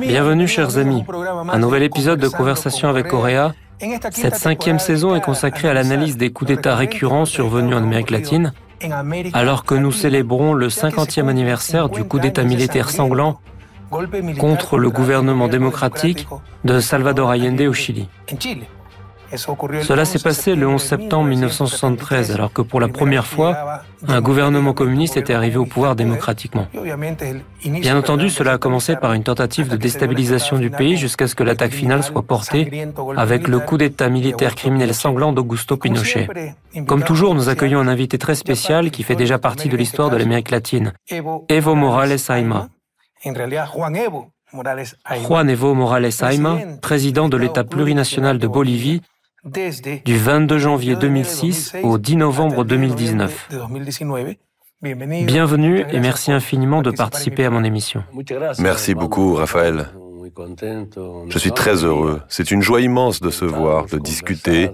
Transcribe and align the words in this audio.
Bienvenue 0.00 0.48
chers 0.48 0.78
amis, 0.78 1.04
un 1.52 1.58
nouvel 1.58 1.82
épisode 1.82 2.18
de 2.18 2.28
Conversation 2.28 2.88
avec 2.88 3.08
Correa. 3.08 3.54
Cette 4.12 4.36
cinquième 4.36 4.78
saison 4.78 5.14
est 5.14 5.20
consacrée 5.20 5.68
à 5.68 5.74
l'analyse 5.74 6.16
des 6.16 6.30
coups 6.30 6.48
d'État 6.48 6.74
récurrents 6.74 7.26
survenus 7.26 7.74
en 7.74 7.82
Amérique 7.82 8.10
latine, 8.10 8.54
alors 9.34 9.64
que 9.64 9.74
nous 9.74 9.92
célébrons 9.92 10.54
le 10.54 10.68
50e 10.68 11.28
anniversaire 11.28 11.90
du 11.90 12.04
coup 12.04 12.18
d'État 12.18 12.44
militaire 12.44 12.88
sanglant 12.88 13.40
contre 14.38 14.78
le 14.78 14.90
gouvernement 14.90 15.48
démocratique 15.48 16.26
de 16.64 16.80
Salvador 16.80 17.30
Allende 17.30 17.60
au 17.60 17.74
Chili. 17.74 18.08
Cela 19.36 20.04
s'est 20.04 20.18
passé 20.18 20.54
le 20.54 20.66
11 20.66 20.82
septembre 20.82 21.28
1973, 21.28 22.32
alors 22.32 22.52
que 22.52 22.62
pour 22.62 22.80
la 22.80 22.88
première 22.88 23.26
fois, 23.26 23.82
un 24.06 24.20
gouvernement 24.20 24.72
communiste 24.72 25.16
était 25.16 25.34
arrivé 25.34 25.56
au 25.56 25.66
pouvoir 25.66 25.96
démocratiquement. 25.96 26.66
Bien 27.64 27.98
entendu, 27.98 28.30
cela 28.30 28.52
a 28.54 28.58
commencé 28.58 28.96
par 28.96 29.12
une 29.12 29.24
tentative 29.24 29.68
de 29.68 29.76
déstabilisation 29.76 30.58
du 30.58 30.70
pays 30.70 30.96
jusqu'à 30.96 31.26
ce 31.26 31.34
que 31.34 31.42
l'attaque 31.42 31.72
finale 31.72 32.02
soit 32.02 32.22
portée 32.22 32.88
avec 33.16 33.48
le 33.48 33.58
coup 33.60 33.76
d'État 33.76 34.08
militaire 34.08 34.54
criminel 34.54 34.94
sanglant 34.94 35.32
d'Augusto 35.32 35.76
Pinochet. 35.76 36.28
Comme 36.86 37.04
toujours, 37.04 37.34
nous 37.34 37.48
accueillons 37.48 37.80
un 37.80 37.88
invité 37.88 38.18
très 38.18 38.34
spécial 38.34 38.90
qui 38.90 39.02
fait 39.02 39.16
déjà 39.16 39.38
partie 39.38 39.68
de 39.68 39.76
l'histoire 39.76 40.10
de 40.10 40.16
l'Amérique 40.16 40.50
latine, 40.50 40.92
Evo 41.48 41.74
Morales 41.74 42.18
Aima. 42.28 42.68
Juan 45.26 45.50
Evo 45.50 45.74
Morales 45.74 46.12
Aima, 46.22 46.56
président 46.80 47.28
de 47.28 47.36
l'État 47.36 47.64
plurinational 47.64 48.38
de 48.38 48.46
Bolivie, 48.46 49.02
du 50.04 50.16
22 50.16 50.58
janvier 50.58 50.96
2006 50.96 51.76
au 51.82 51.98
10 51.98 52.16
novembre 52.16 52.64
2019. 52.64 53.48
Bienvenue 54.82 55.84
et 55.90 56.00
merci 56.00 56.30
infiniment 56.32 56.82
de 56.82 56.90
participer 56.90 57.44
à 57.44 57.50
mon 57.50 57.64
émission. 57.64 58.04
Merci 58.58 58.94
beaucoup, 58.94 59.34
Raphaël. 59.34 59.88
Je 61.28 61.38
suis 61.38 61.52
très 61.52 61.84
heureux. 61.84 62.20
C'est 62.28 62.50
une 62.50 62.62
joie 62.62 62.80
immense 62.80 63.20
de 63.20 63.30
se 63.30 63.44
voir, 63.44 63.86
de 63.86 63.98
discuter, 63.98 64.70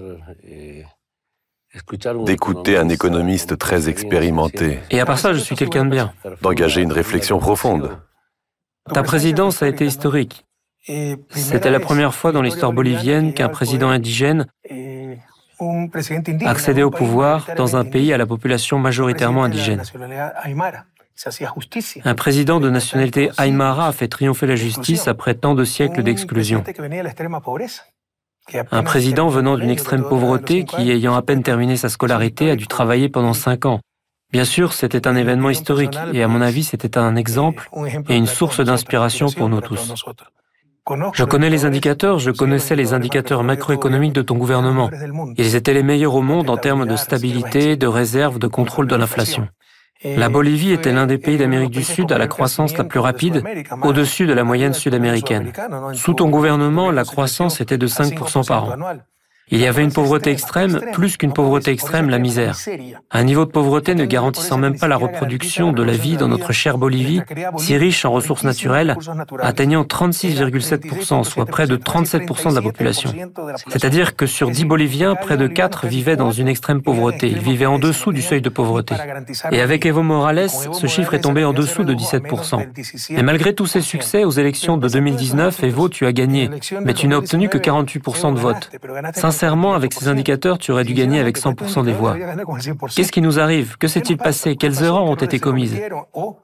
d'écouter 2.25 2.77
un 2.77 2.89
économiste 2.89 3.57
très 3.57 3.89
expérimenté. 3.89 4.79
Et 4.91 4.99
à 4.99 5.05
part 5.05 5.19
ça, 5.19 5.33
je 5.33 5.39
suis 5.39 5.55
quelqu'un 5.55 5.85
de 5.85 5.91
bien. 5.91 6.13
D'engager 6.41 6.81
une 6.81 6.91
réflexion 6.91 7.39
profonde. 7.39 7.97
Ta 8.93 9.01
présidence 9.01 9.63
a 9.63 9.67
été 9.67 9.85
historique. 9.85 10.45
C'était 11.31 11.71
la 11.71 11.79
première 11.79 12.13
fois 12.13 12.31
dans 12.31 12.41
l'histoire 12.41 12.71
bolivienne 12.71 13.33
qu'un 13.33 13.49
président 13.49 13.89
indigène 13.89 14.45
accédait 16.45 16.83
au 16.83 16.91
pouvoir 16.91 17.47
dans 17.57 17.75
un 17.75 17.85
pays 17.85 18.13
à 18.13 18.17
la 18.17 18.25
population 18.25 18.77
majoritairement 18.77 19.43
indigène. 19.43 19.81
Un 22.03 22.15
président 22.15 22.59
de 22.59 22.69
nationalité 22.69 23.31
aymara 23.37 23.87
a 23.87 23.91
fait 23.93 24.09
triompher 24.09 24.47
la 24.47 24.55
justice 24.55 25.07
après 25.07 25.33
tant 25.33 25.55
de 25.55 25.63
siècles 25.63 26.03
d'exclusion. 26.03 26.63
Un 28.71 28.83
président 28.83 29.27
venant 29.29 29.57
d'une 29.57 29.71
extrême 29.71 30.03
pauvreté 30.03 30.65
qui, 30.65 30.91
ayant 30.91 31.15
à 31.15 31.21
peine 31.23 31.41
terminé 31.41 31.77
sa 31.77 31.89
scolarité, 31.89 32.51
a 32.51 32.55
dû 32.55 32.67
travailler 32.67 33.09
pendant 33.09 33.33
cinq 33.33 33.65
ans. 33.65 33.79
Bien 34.31 34.45
sûr, 34.45 34.73
c'était 34.73 35.07
un 35.07 35.15
événement 35.15 35.49
historique 35.49 35.97
et 36.13 36.21
à 36.21 36.27
mon 36.27 36.41
avis, 36.41 36.63
c'était 36.63 36.97
un 36.97 37.15
exemple 37.15 37.69
et 38.09 38.17
une 38.17 38.27
source 38.27 38.59
d'inspiration 38.59 39.31
pour 39.31 39.49
nous 39.49 39.61
tous. 39.61 39.95
Je 41.13 41.23
connais 41.23 41.49
les 41.49 41.65
indicateurs, 41.65 42.19
je 42.19 42.31
connaissais 42.31 42.75
les 42.75 42.93
indicateurs 42.93 43.43
macroéconomiques 43.43 44.13
de 44.13 44.21
ton 44.21 44.35
gouvernement. 44.35 44.91
Ils 45.37 45.55
étaient 45.55 45.73
les 45.73 45.81
meilleurs 45.81 46.13
au 46.13 46.21
monde 46.21 46.49
en 46.49 46.57
termes 46.57 46.85
de 46.85 46.95
stabilité, 46.95 47.75
de 47.75 47.87
réserve, 47.87 48.37
de 48.37 48.47
contrôle 48.47 48.87
de 48.87 48.95
l'inflation. 48.95 49.47
La 50.03 50.29
Bolivie 50.29 50.73
était 50.73 50.91
l'un 50.91 51.07
des 51.07 51.17
pays 51.17 51.37
d'Amérique 51.37 51.71
du 51.71 51.83
Sud 51.83 52.11
à 52.11 52.19
la 52.19 52.27
croissance 52.27 52.77
la 52.77 52.83
plus 52.83 52.99
rapide, 52.99 53.43
au-dessus 53.81 54.27
de 54.27 54.33
la 54.33 54.43
moyenne 54.43 54.73
sud-américaine. 54.73 55.51
Sous 55.93 56.13
ton 56.13 56.29
gouvernement, 56.29 56.91
la 56.91 57.03
croissance 57.03 57.61
était 57.61 57.79
de 57.79 57.87
5% 57.87 58.45
par 58.45 58.65
an. 58.65 58.75
Il 59.51 59.59
y 59.59 59.67
avait 59.67 59.83
une 59.83 59.91
pauvreté 59.91 60.31
extrême, 60.31 60.81
plus 60.93 61.17
qu'une 61.17 61.31
pauvreté 61.31 61.69
extrême, 61.69 62.09
la 62.09 62.17
misère. 62.17 62.57
Un 63.11 63.23
niveau 63.23 63.45
de 63.45 63.51
pauvreté 63.51 63.93
ne 63.93 64.05
garantissant 64.05 64.57
même 64.57 64.77
pas 64.77 64.87
la 64.87 64.97
reproduction 64.97 65.71
de 65.71 65.83
la 65.83 65.93
vie 65.93 66.17
dans 66.17 66.27
notre 66.27 66.51
chère 66.51 66.79
Bolivie, 66.79 67.21
si 67.57 67.77
riche 67.77 68.05
en 68.05 68.11
ressources 68.11 68.43
naturelles, 68.43 68.97
atteignant 69.39 69.83
36,7%, 69.83 71.23
soit 71.23 71.45
près 71.45 71.67
de 71.67 71.77
37% 71.77 72.49
de 72.49 72.55
la 72.55 72.61
population. 72.63 73.13
C'est-à-dire 73.67 74.15
que 74.15 74.25
sur 74.25 74.49
10 74.49 74.65
Boliviens, 74.65 75.13
près 75.13 75.37
de 75.37 75.45
4 75.45 75.85
vivaient 75.85 76.15
dans 76.15 76.31
une 76.31 76.47
extrême 76.47 76.81
pauvreté. 76.81 77.27
Ils 77.27 77.39
vivaient 77.39 77.67
en 77.67 77.77
dessous 77.77 78.11
du 78.11 78.23
seuil 78.23 78.41
de 78.41 78.49
pauvreté. 78.49 78.95
Et 79.51 79.61
avec 79.61 79.85
Evo 79.85 80.01
Morales, 80.01 80.49
ce 80.49 80.87
chiffre 80.87 81.13
est 81.13 81.21
tombé 81.21 81.43
en 81.43 81.53
dessous 81.53 81.83
de 81.83 81.93
17%. 81.93 82.65
Et 83.11 83.21
malgré 83.21 83.53
tous 83.53 83.67
ces 83.67 83.81
succès 83.81 84.23
aux 84.23 84.31
élections 84.31 84.77
de 84.77 84.87
2019, 84.87 85.63
Evo, 85.63 85.87
tu 85.87 86.07
as 86.07 86.13
gagné, 86.13 86.49
mais 86.83 86.95
tu 86.95 87.07
n'as 87.07 87.17
obtenu 87.17 87.47
que 87.47 87.59
48% 87.59 88.33
de 88.33 88.39
vote. 88.39 88.71
Sincèrement, 89.35 89.73
avec 89.73 89.93
ces 89.93 90.07
indicateurs, 90.07 90.57
tu 90.57 90.71
aurais 90.71 90.85
dû 90.85 90.93
gagner 90.93 91.19
avec 91.19 91.37
100% 91.37 91.83
des 91.83 91.91
voix. 91.91 92.15
Qu'est-ce 92.95 93.11
qui 93.11 93.21
nous 93.21 93.37
arrive? 93.37 93.77
Que 93.77 93.89
s'est-il 93.89 94.15
passé? 94.15 94.55
Quelles 94.55 94.81
erreurs 94.81 95.03
ont 95.03 95.15
été 95.15 95.39
commises? 95.39 95.75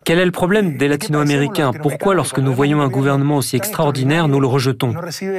Quel 0.03 0.19
est 0.19 0.25
le 0.25 0.31
problème 0.31 0.75
des 0.75 0.89
latino-américains? 0.89 1.71
Pourquoi, 1.71 2.13
lorsque 2.15 2.39
nous 2.39 2.53
voyons 2.53 2.81
un 2.81 2.89
gouvernement 2.89 3.37
aussi 3.37 3.55
extraordinaire, 3.55 4.27
nous 4.27 4.41
le 4.41 4.47
rejetons? 4.47 4.93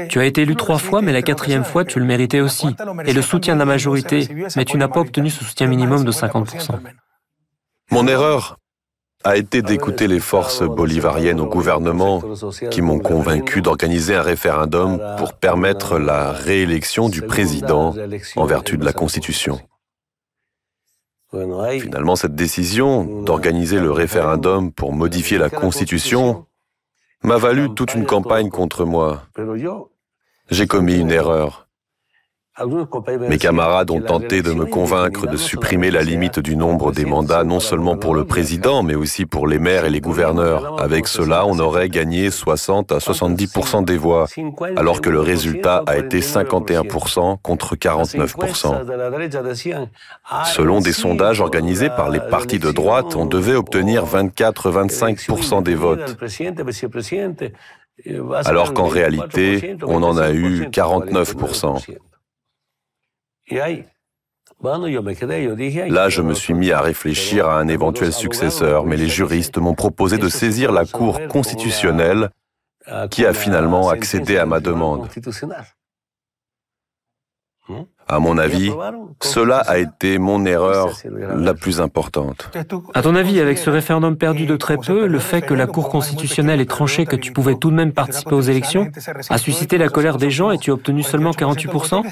Tu 0.09 0.19
as 0.19 0.25
été 0.25 0.43
élu 0.43 0.57
trois 0.57 0.79
fois, 0.79 1.03
mais 1.03 1.13
la 1.13 1.21
quatrième 1.21 1.65
fois, 1.65 1.85
tu 1.85 1.99
le 1.99 2.07
méritais 2.07 2.41
aussi. 2.41 2.69
Et 3.05 3.13
le 3.13 3.21
soutien 3.21 3.53
de 3.53 3.59
la 3.59 3.67
majorité, 3.67 4.29
mais 4.57 4.65
tu 4.65 4.79
n'as 4.79 4.89
pas 4.89 5.01
obtenu 5.01 5.29
ce 5.29 5.45
soutien 5.45 5.67
minimum 5.67 6.05
de 6.05 6.11
50%. 6.11 6.79
Mon 7.91 8.07
erreur 8.07 8.57
a 9.25 9.37
été 9.37 9.63
d'écouter 9.63 10.09
les 10.09 10.21
forces 10.21 10.63
bolivariennes 10.63 11.41
au 11.41 11.47
gouvernement 11.47 12.23
qui 12.71 12.83
m'ont 12.83 12.99
convaincu 12.99 13.63
d'organiser 13.63 14.15
un 14.15 14.23
référendum 14.23 15.01
pour 15.19 15.35
permettre 15.35 15.99
la 15.99 16.33
réélection 16.33 17.09
du 17.09 17.23
président 17.23 17.95
en 18.37 18.45
vertu 18.45 18.79
de 18.79 18.85
la 18.85 18.93
Constitution. 18.93 19.61
Finalement, 21.81 22.17
cette 22.17 22.35
décision 22.35 23.23
d'organiser 23.23 23.81
le 23.81 23.91
référendum 23.91 24.71
pour 24.73 24.93
modifier 24.93 25.39
la 25.39 25.49
Constitution 25.49 26.47
m'a 27.23 27.39
valu 27.39 27.73
toute 27.75 27.95
une 27.95 28.05
campagne 28.05 28.51
contre 28.51 28.85
moi. 28.85 29.23
J'ai 30.51 30.67
commis 30.67 30.97
une 30.97 31.11
erreur. 31.11 31.69
Mes 33.29 33.39
camarades 33.39 33.91
ont 33.91 34.03
tenté 34.03 34.43
de 34.43 34.53
me 34.53 34.67
convaincre 34.67 35.27
de 35.27 35.39
supprimer 35.39 35.91
la 35.91 36.03
limite 36.03 36.39
du 36.39 36.55
nombre 36.55 36.93
des 36.93 37.07
mandats, 37.07 37.45
non 37.45 37.61
seulement 37.61 37.97
pour 37.97 38.15
le 38.15 38.27
président, 38.27 38.83
mais 38.83 38.95
aussi 38.95 39.25
pour 39.25 39.47
les 39.47 39.59
maires 39.59 39.87
et 39.87 39.91
les 39.91 40.03
gouverneurs. 40.03 40.79
Avec 40.79 41.09
cela, 41.09 41.47
on 41.47 41.59
aurait 41.59 41.89
gagné 41.89 42.31
60 42.31 42.93
à 42.93 42.99
70% 42.99 43.87
des 43.87 43.97
voix, 43.97 44.27
alors 44.77 45.01
que 45.01 45.09
le 45.09 45.21
résultat 45.21 45.83
a 45.87 45.97
été 45.97 46.21
51% 46.21 47.39
contre 47.41 47.75
49% 47.75 48.85
Selon 50.45 50.81
des 50.81 50.93
sondages 50.93 51.41
organisés 51.41 51.89
par 51.89 52.11
les 52.11 52.21
partis 52.21 52.59
de 52.59 52.71
droite, 52.71 53.17
on 53.17 53.25
devait 53.25 53.55
obtenir 53.55 54.05
24-25% 54.05 55.63
des 55.63 55.75
votes. 55.75 56.19
alors 58.45 58.75
qu'en 58.75 58.89
réalité, 58.89 59.77
on 59.87 60.03
en 60.03 60.19
a 60.19 60.33
eu 60.33 60.69
49 60.71 61.35
Là, 65.89 66.09
je 66.09 66.23
me 66.23 66.35
suis 66.35 66.55
mis 66.55 66.71
à 66.71 66.81
réfléchir 66.81 67.49
à 67.49 67.59
un 67.59 67.69
éventuel 67.69 68.13
successeur, 68.13 68.87
mais 68.87 68.97
les 68.97 69.09
juristes 69.09 69.59
m'ont 69.59 69.75
proposé 69.75 70.19
de 70.19 70.29
saisir 70.29 70.71
la 70.73 70.85
Cour 70.85 71.21
constitutionnelle 71.29 72.31
qui 73.11 73.27
a 73.27 73.35
finalement 73.35 73.89
accédé 73.91 74.37
à 74.39 74.47
ma 74.47 74.61
demande. 74.61 75.09
À 78.13 78.19
mon 78.19 78.37
avis, 78.37 78.71
cela 79.23 79.57
a 79.57 79.79
été 79.79 80.19
mon 80.19 80.45
erreur 80.45 80.91
la 81.35 81.55
plus 81.55 81.81
importante. 81.81 82.51
À 82.93 83.01
ton 83.01 83.15
avis, 83.15 83.41
avec 83.41 83.57
ce 83.57 83.71
référendum 83.71 84.17
perdu 84.17 84.45
de 84.45 84.55
très 84.57 84.77
peu, 84.77 85.07
le 85.07 85.19
fait 85.19 85.41
que 85.41 85.55
la 85.55 85.67
Cour 85.67 85.89
constitutionnelle 85.89 86.61
ait 86.61 86.67
tranché 86.67 87.07
que 87.07 87.17
tu 87.17 87.33
pouvais 87.33 87.55
tout 87.55 87.71
de 87.71 87.77
même 87.77 87.93
participer 87.93 88.35
aux 88.35 88.43
élections 88.43 88.91
a 89.31 89.39
suscité 89.39 89.79
la 89.79 89.89
colère 89.89 90.19
des 90.19 90.31
gens 90.31 90.51
et 90.51 90.59
tu 90.59 90.71
as 90.71 90.75
obtenu 90.75 91.03
seulement 91.03 91.31
48% 91.31 92.03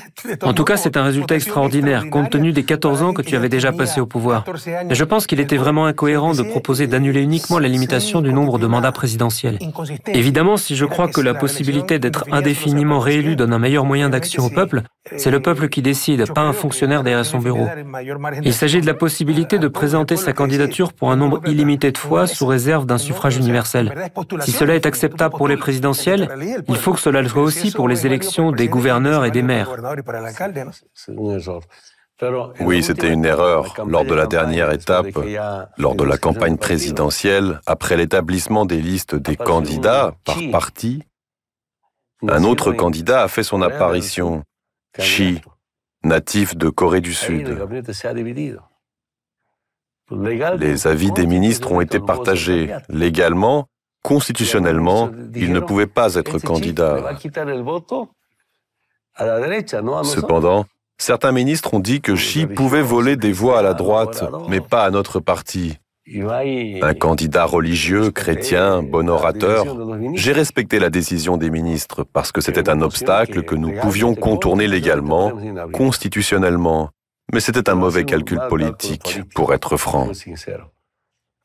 En 0.43 0.55
tout 0.55 0.65
cas, 0.65 0.79
c'est 0.79 0.97
un 0.97 1.05
résultat 1.05 1.35
extraordinaire, 1.35 2.09
compte 2.09 2.31
tenu 2.31 2.53
des 2.53 2.63
14 2.63 3.03
ans 3.03 3.13
que 3.13 3.21
tu 3.21 3.37
avais 3.37 3.51
déjà 3.51 3.71
passé 3.71 4.01
au 4.01 4.07
pouvoir. 4.07 4.47
Mais 4.89 4.95
je 4.95 5.05
pense 5.05 5.27
qu'il 5.27 5.39
était 5.39 5.59
vraiment 5.59 5.85
incohérent 5.85 6.33
de 6.33 6.43
proposer 6.43 6.87
d'annuler 6.87 7.21
uniquement 7.21 7.59
la 7.59 7.69
limitation 7.69 8.23
du 8.23 8.33
nombre 8.33 8.59
de 8.59 8.67
mandats 8.67 8.93
présidentiels. 8.93 9.59
Évidemment, 10.07 10.57
si 10.57 10.77
je 10.77 10.87
crois 10.87 11.09
que 11.09 11.21
la 11.21 11.35
possibilité 11.35 11.99
d'être 11.99 12.25
indéfiniment 12.33 13.01
réélu 13.01 13.37
donne 13.37 13.53
un 13.53 13.59
meilleur 13.59 13.85
moyen 13.85 14.09
d'action 14.09 14.47
au 14.47 14.51
peuple, 14.51 14.83
c'est 15.17 15.31
le 15.31 15.41
peuple 15.41 15.69
qui 15.69 15.83
pas 16.35 16.43
un 16.43 16.53
fonctionnaire 16.53 17.03
derrière 17.03 17.25
son 17.25 17.39
bureau. 17.39 17.67
Il 18.43 18.55
s'agit 18.55 18.81
de 18.81 18.87
la 18.87 18.95
possibilité 18.95 19.59
de 19.59 19.69
présenter 19.69 20.17
sa 20.17 20.33
candidature 20.33 20.93
pour 20.93 21.11
un 21.11 21.17
nombre 21.17 21.41
illimité 21.47 21.93
de 21.93 21.99
fois 21.99 22.27
sous 22.27 22.47
réserve 22.47 22.87
d'un 22.87 22.99
suffrage 22.99 23.37
universel. 23.37 24.11
Si 24.41 24.53
cela 24.53 24.75
est 24.75 24.87
acceptable 24.87 25.35
pour 25.37 25.49
les 25.49 25.57
présidentielles, 25.57 26.29
il 26.69 26.77
faut 26.77 26.93
que 26.93 27.01
cela 27.01 27.23
le 27.23 27.29
soit 27.29 27.43
aussi 27.43 27.71
pour 27.71 27.89
les 27.89 28.07
élections 28.07 28.53
des 28.53 28.69
gouverneurs 28.69 29.25
et 29.25 29.31
des 29.31 29.43
maires. 29.43 29.71
Oui, 32.61 32.83
c'était 32.83 33.11
une 33.11 33.25
erreur 33.25 33.75
lors 33.87 34.05
de 34.05 34.15
la 34.15 34.27
dernière 34.27 34.71
étape, 34.73 35.07
lors 35.79 35.95
de 35.95 36.05
la 36.05 36.19
campagne 36.19 36.59
présidentielle, 36.59 37.61
après 37.67 37.97
l'établissement 37.97 38.67
des 38.67 38.81
listes 38.81 39.15
des 39.15 39.37
candidats 39.37 40.15
par 40.25 40.37
parti. 40.53 41.03
Un 42.29 42.45
autre 42.45 42.73
candidat 42.73 43.23
a 43.23 43.29
fait 43.29 43.43
son 43.43 43.63
apparition, 43.63 44.43
Xi, 44.99 45.41
natif 46.05 46.57
de 46.57 46.69
Corée 46.69 47.01
du 47.01 47.15
Sud. 47.15 47.59
Les 50.59 50.87
avis 50.87 51.13
des 51.13 51.27
ministres 51.27 51.71
ont 51.73 51.81
été 51.81 52.01
partagés. 52.01 52.75
Légalement, 52.89 53.67
constitutionnellement, 54.03 55.11
il 55.35 55.53
ne 55.53 55.61
pouvait 55.61 55.87
pas 55.87 56.15
être 56.15 56.39
candidat. 56.39 57.17
Cependant, 60.05 60.65
certains 60.99 61.33
ministres 61.33 61.75
ont 61.75 61.81
dit 61.81 62.01
que 62.01 62.13
Xi 62.13 62.47
pouvait 62.47 62.83
voler 62.83 63.17
des 63.17 63.33
voix 63.33 63.59
à 63.59 63.63
la 63.63 63.75
droite, 63.75 64.25
mais 64.49 64.61
pas 64.61 64.85
à 64.85 64.91
notre 64.91 65.21
parti. 65.21 65.79
Un 66.13 66.95
candidat 66.95 67.45
religieux, 67.45 68.11
chrétien, 68.11 68.83
bon 68.83 69.09
orateur, 69.09 69.65
j'ai 70.15 70.33
respecté 70.33 70.81
la 70.81 70.91
décision 70.91 71.37
des 71.37 71.51
ministres 71.51 72.03
parce 72.03 72.33
que 72.33 72.41
c'était 72.41 72.69
un 72.69 72.81
obstacle 72.83 73.43
que 73.43 73.55
nous 73.55 73.73
pouvions 73.81 74.15
contourner 74.15 74.67
légalement, 74.67 75.33
constitutionnellement. 75.73 76.91
Mais 77.33 77.39
c'était 77.39 77.71
un 77.71 77.77
mauvais 77.77 78.05
calcul 78.05 78.41
politique, 78.49 79.21
pour 79.37 79.55
être 79.55 79.77
franc. 79.77 80.09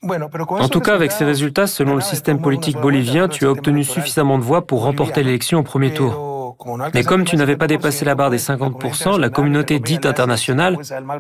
En 0.02 0.70
tout 0.70 0.80
cas, 0.80 0.96
avec 0.96 1.12
ces 1.12 1.26
résultats, 1.26 1.68
selon 1.68 1.94
le 1.94 2.02
système 2.02 2.42
politique 2.42 2.78
bolivien, 2.78 3.28
tu 3.28 3.46
as 3.46 3.52
obtenu 3.52 3.84
suffisamment 3.84 4.40
de 4.40 4.44
voix 4.44 4.66
pour 4.66 4.82
remporter 4.84 5.22
l'élection 5.22 5.60
au 5.60 5.64
premier 5.64 5.94
tour. 5.94 6.35
Mais 6.94 7.04
comme 7.04 7.24
tu 7.24 7.36
n'avais 7.36 7.58
pas 7.58 7.68
dépassé 7.68 8.06
la 8.06 8.16
barre 8.16 8.30
des 8.30 8.38
50%, 8.38 9.20
la 9.20 9.30
communauté 9.30 9.80
dite 9.80 10.06
internationale, 10.06 10.78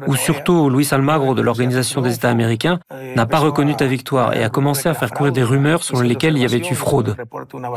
ou 0.07 0.15
surtout 0.15 0.69
Luis 0.69 0.87
Almagro 0.91 1.35
de 1.35 1.41
l'Organisation 1.41 2.01
des 2.01 2.15
États 2.15 2.29
américains, 2.29 2.79
n'a 3.15 3.25
pas 3.25 3.39
reconnu 3.39 3.75
ta 3.75 3.85
victoire 3.85 4.35
et 4.35 4.43
a 4.43 4.49
commencé 4.49 4.89
à 4.89 4.93
faire 4.93 5.11
courir 5.11 5.31
des 5.31 5.43
rumeurs 5.43 5.83
selon 5.83 6.01
lesquelles 6.01 6.35
il 6.37 6.41
y 6.41 6.45
avait 6.45 6.57
eu 6.59 6.75
fraude. 6.75 7.15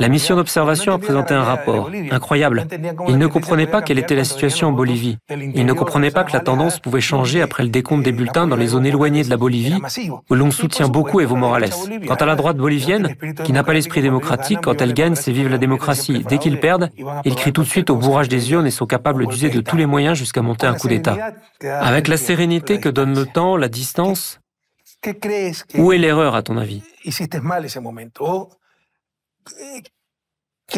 La 0.00 0.08
mission 0.08 0.36
d'observation 0.36 0.92
a 0.92 0.98
présenté 0.98 1.34
un 1.34 1.42
rapport. 1.42 1.90
Incroyable. 2.10 2.66
Ils 3.08 3.18
ne 3.18 3.26
comprenaient 3.26 3.66
pas 3.66 3.82
quelle 3.82 3.98
était 3.98 4.16
la 4.16 4.24
situation 4.24 4.68
en 4.68 4.72
Bolivie. 4.72 5.18
Ils 5.30 5.66
ne 5.66 5.72
comprenaient 5.72 6.10
pas 6.10 6.24
que 6.24 6.32
la 6.32 6.40
tendance 6.40 6.78
pouvait 6.78 7.00
changer 7.00 7.42
après 7.42 7.62
le 7.62 7.68
décompte 7.68 8.04
des 8.04 8.12
bulletins 8.12 8.46
dans 8.46 8.56
les 8.56 8.68
zones 8.68 8.86
éloignées 8.86 9.24
de 9.24 9.30
la 9.30 9.36
Bolivie, 9.36 9.80
où 10.30 10.34
l'on 10.34 10.50
soutient 10.50 10.88
beaucoup 10.88 11.20
Evo 11.20 11.36
Morales. 11.36 11.70
Quant 12.06 12.14
à 12.14 12.26
la 12.26 12.36
droite 12.36 12.56
bolivienne, 12.56 13.14
qui 13.44 13.52
n'a 13.52 13.64
pas 13.64 13.72
l'esprit 13.72 14.02
démocratique, 14.02 14.60
quand 14.62 14.80
elle 14.80 14.94
gagne, 14.94 15.14
c'est 15.14 15.32
vive 15.32 15.48
la 15.48 15.58
démocratie. 15.58 16.24
Dès 16.28 16.38
qu'ils 16.38 16.60
perdent, 16.60 16.90
ils 17.24 17.34
crient 17.34 17.47
tout 17.52 17.62
de 17.62 17.68
suite 17.68 17.90
au 17.90 17.96
bourrage 17.96 18.28
des 18.28 18.52
urnes 18.52 18.66
et 18.66 18.70
sont 18.70 18.86
capables 18.86 19.26
d'user 19.26 19.50
de 19.50 19.60
tous 19.60 19.76
les 19.76 19.86
moyens 19.86 20.16
jusqu'à 20.16 20.42
monter 20.42 20.66
un 20.66 20.74
coup 20.74 20.88
d'État. 20.88 21.16
Avec 21.62 22.08
la 22.08 22.16
sérénité 22.16 22.80
que 22.80 22.88
donne 22.88 23.14
le 23.14 23.26
temps, 23.26 23.56
la 23.56 23.68
distance, 23.68 24.40
où 25.74 25.92
est 25.92 25.98
l'erreur 25.98 26.34
à 26.34 26.42
ton 26.42 26.56
avis? 26.56 26.82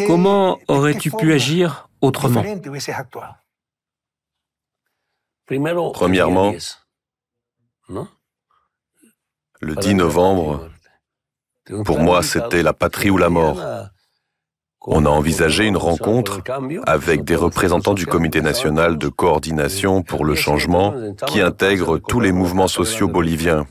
Comment 0.06 0.58
aurais-tu 0.68 1.10
pu 1.10 1.32
agir 1.32 1.88
autrement? 2.00 2.44
Premièrement, 5.92 6.54
le 9.60 9.74
10 9.74 9.94
novembre, 9.94 10.70
pour 11.84 11.98
moi, 11.98 12.22
c'était 12.22 12.62
la 12.62 12.72
patrie 12.72 13.10
ou 13.10 13.18
la 13.18 13.28
mort. 13.30 13.60
On 14.86 15.04
a 15.04 15.08
envisagé 15.10 15.66
une 15.66 15.76
rencontre 15.76 16.40
avec 16.86 17.24
des 17.24 17.36
représentants 17.36 17.94
du 17.94 18.06
Comité 18.06 18.40
national 18.40 18.96
de 18.96 19.08
coordination 19.08 20.02
pour 20.02 20.24
le 20.24 20.34
changement 20.34 20.94
qui 21.26 21.40
intègre 21.40 21.98
tous 21.98 22.20
les 22.20 22.32
mouvements 22.32 22.68
sociaux 22.68 23.08
boliviens. 23.08 23.66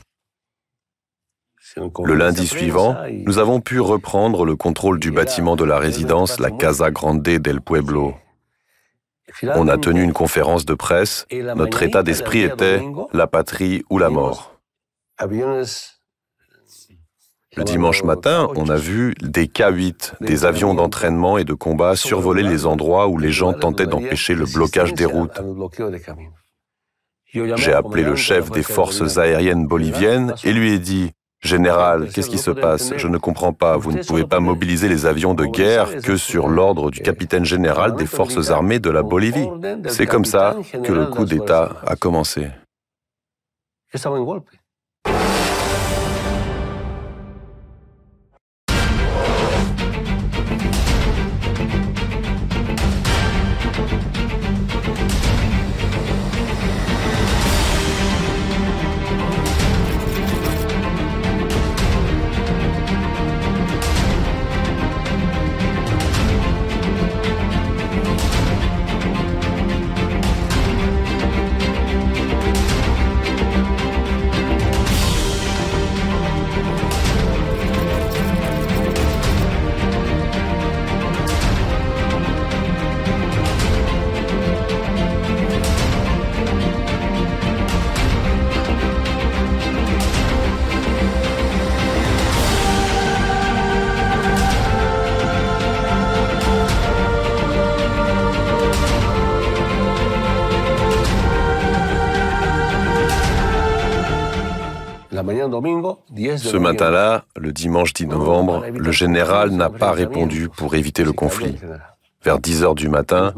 Le 1.76 2.14
lundi 2.14 2.46
suivant, 2.46 2.96
nous 3.10 3.38
avons 3.38 3.60
pu 3.60 3.80
reprendre 3.80 4.44
le 4.44 4.56
contrôle 4.56 4.98
du 4.98 5.10
bâtiment 5.10 5.56
de 5.56 5.64
la 5.64 5.78
résidence, 5.78 6.38
la 6.38 6.50
Casa 6.50 6.90
Grande 6.90 7.22
del 7.22 7.60
Pueblo. 7.60 8.14
On 9.42 9.68
a 9.68 9.78
tenu 9.78 10.02
une 10.02 10.12
conférence 10.12 10.64
de 10.64 10.74
presse. 10.74 11.26
Notre 11.56 11.82
état 11.82 12.02
d'esprit 12.02 12.42
était 12.42 12.82
la 13.12 13.26
patrie 13.26 13.84
ou 13.90 13.98
la 13.98 14.10
mort. 14.10 14.58
Le 17.56 17.64
dimanche 17.64 18.04
matin, 18.04 18.48
on 18.54 18.68
a 18.68 18.76
vu 18.76 19.14
des 19.20 19.46
K-8, 19.46 20.14
des 20.20 20.44
avions 20.44 20.74
d'entraînement 20.74 21.36
et 21.36 21.44
de 21.44 21.54
combat 21.54 21.96
survoler 21.96 22.44
les 22.44 22.64
endroits 22.64 23.08
où 23.08 23.18
les 23.18 23.32
gens 23.32 23.52
tentaient 23.52 23.86
d'empêcher 23.86 24.34
le 24.34 24.44
blocage 24.44 24.94
des 24.94 25.04
routes. 25.04 25.40
J'ai 27.32 27.72
appelé 27.72 28.04
le 28.04 28.14
chef 28.14 28.50
des 28.50 28.62
forces 28.62 29.18
aériennes 29.18 29.66
boliviennes 29.66 30.34
et 30.44 30.52
lui 30.52 30.72
ai 30.72 30.78
dit 30.78 31.10
Général, 31.42 32.10
qu'est-ce 32.12 32.28
qui 32.28 32.38
se 32.38 32.50
passe? 32.50 32.92
Je 32.96 33.08
ne 33.08 33.16
comprends 33.16 33.54
pas. 33.54 33.78
Vous 33.78 33.92
ne 33.92 34.02
pouvez 34.02 34.24
pas 34.24 34.40
mobiliser 34.40 34.88
les 34.88 35.06
avions 35.06 35.32
de 35.32 35.46
guerre 35.46 36.02
que 36.02 36.16
sur 36.16 36.48
l'ordre 36.48 36.90
du 36.90 37.00
capitaine 37.00 37.46
général 37.46 37.94
des 37.96 38.06
forces 38.06 38.50
armées 38.50 38.78
de 38.78 38.90
la 38.90 39.02
Bolivie. 39.02 39.48
C'est 39.88 40.06
comme 40.06 40.26
ça 40.26 40.56
que 40.84 40.92
le 40.92 41.06
coup 41.06 41.24
d'État 41.24 41.80
a 41.86 41.96
commencé. 41.96 42.48
Ce 106.36 106.56
matin-là, 106.56 107.24
le 107.36 107.52
dimanche 107.52 107.92
10 107.92 108.06
novembre, 108.06 108.64
le 108.72 108.92
général 108.92 109.50
n'a 109.50 109.70
pas 109.70 109.92
répondu 109.92 110.48
pour 110.48 110.74
éviter 110.74 111.04
le 111.04 111.12
conflit. 111.12 111.56
Vers 112.22 112.38
10 112.38 112.64
heures 112.64 112.74
du 112.74 112.90
matin, 112.90 113.32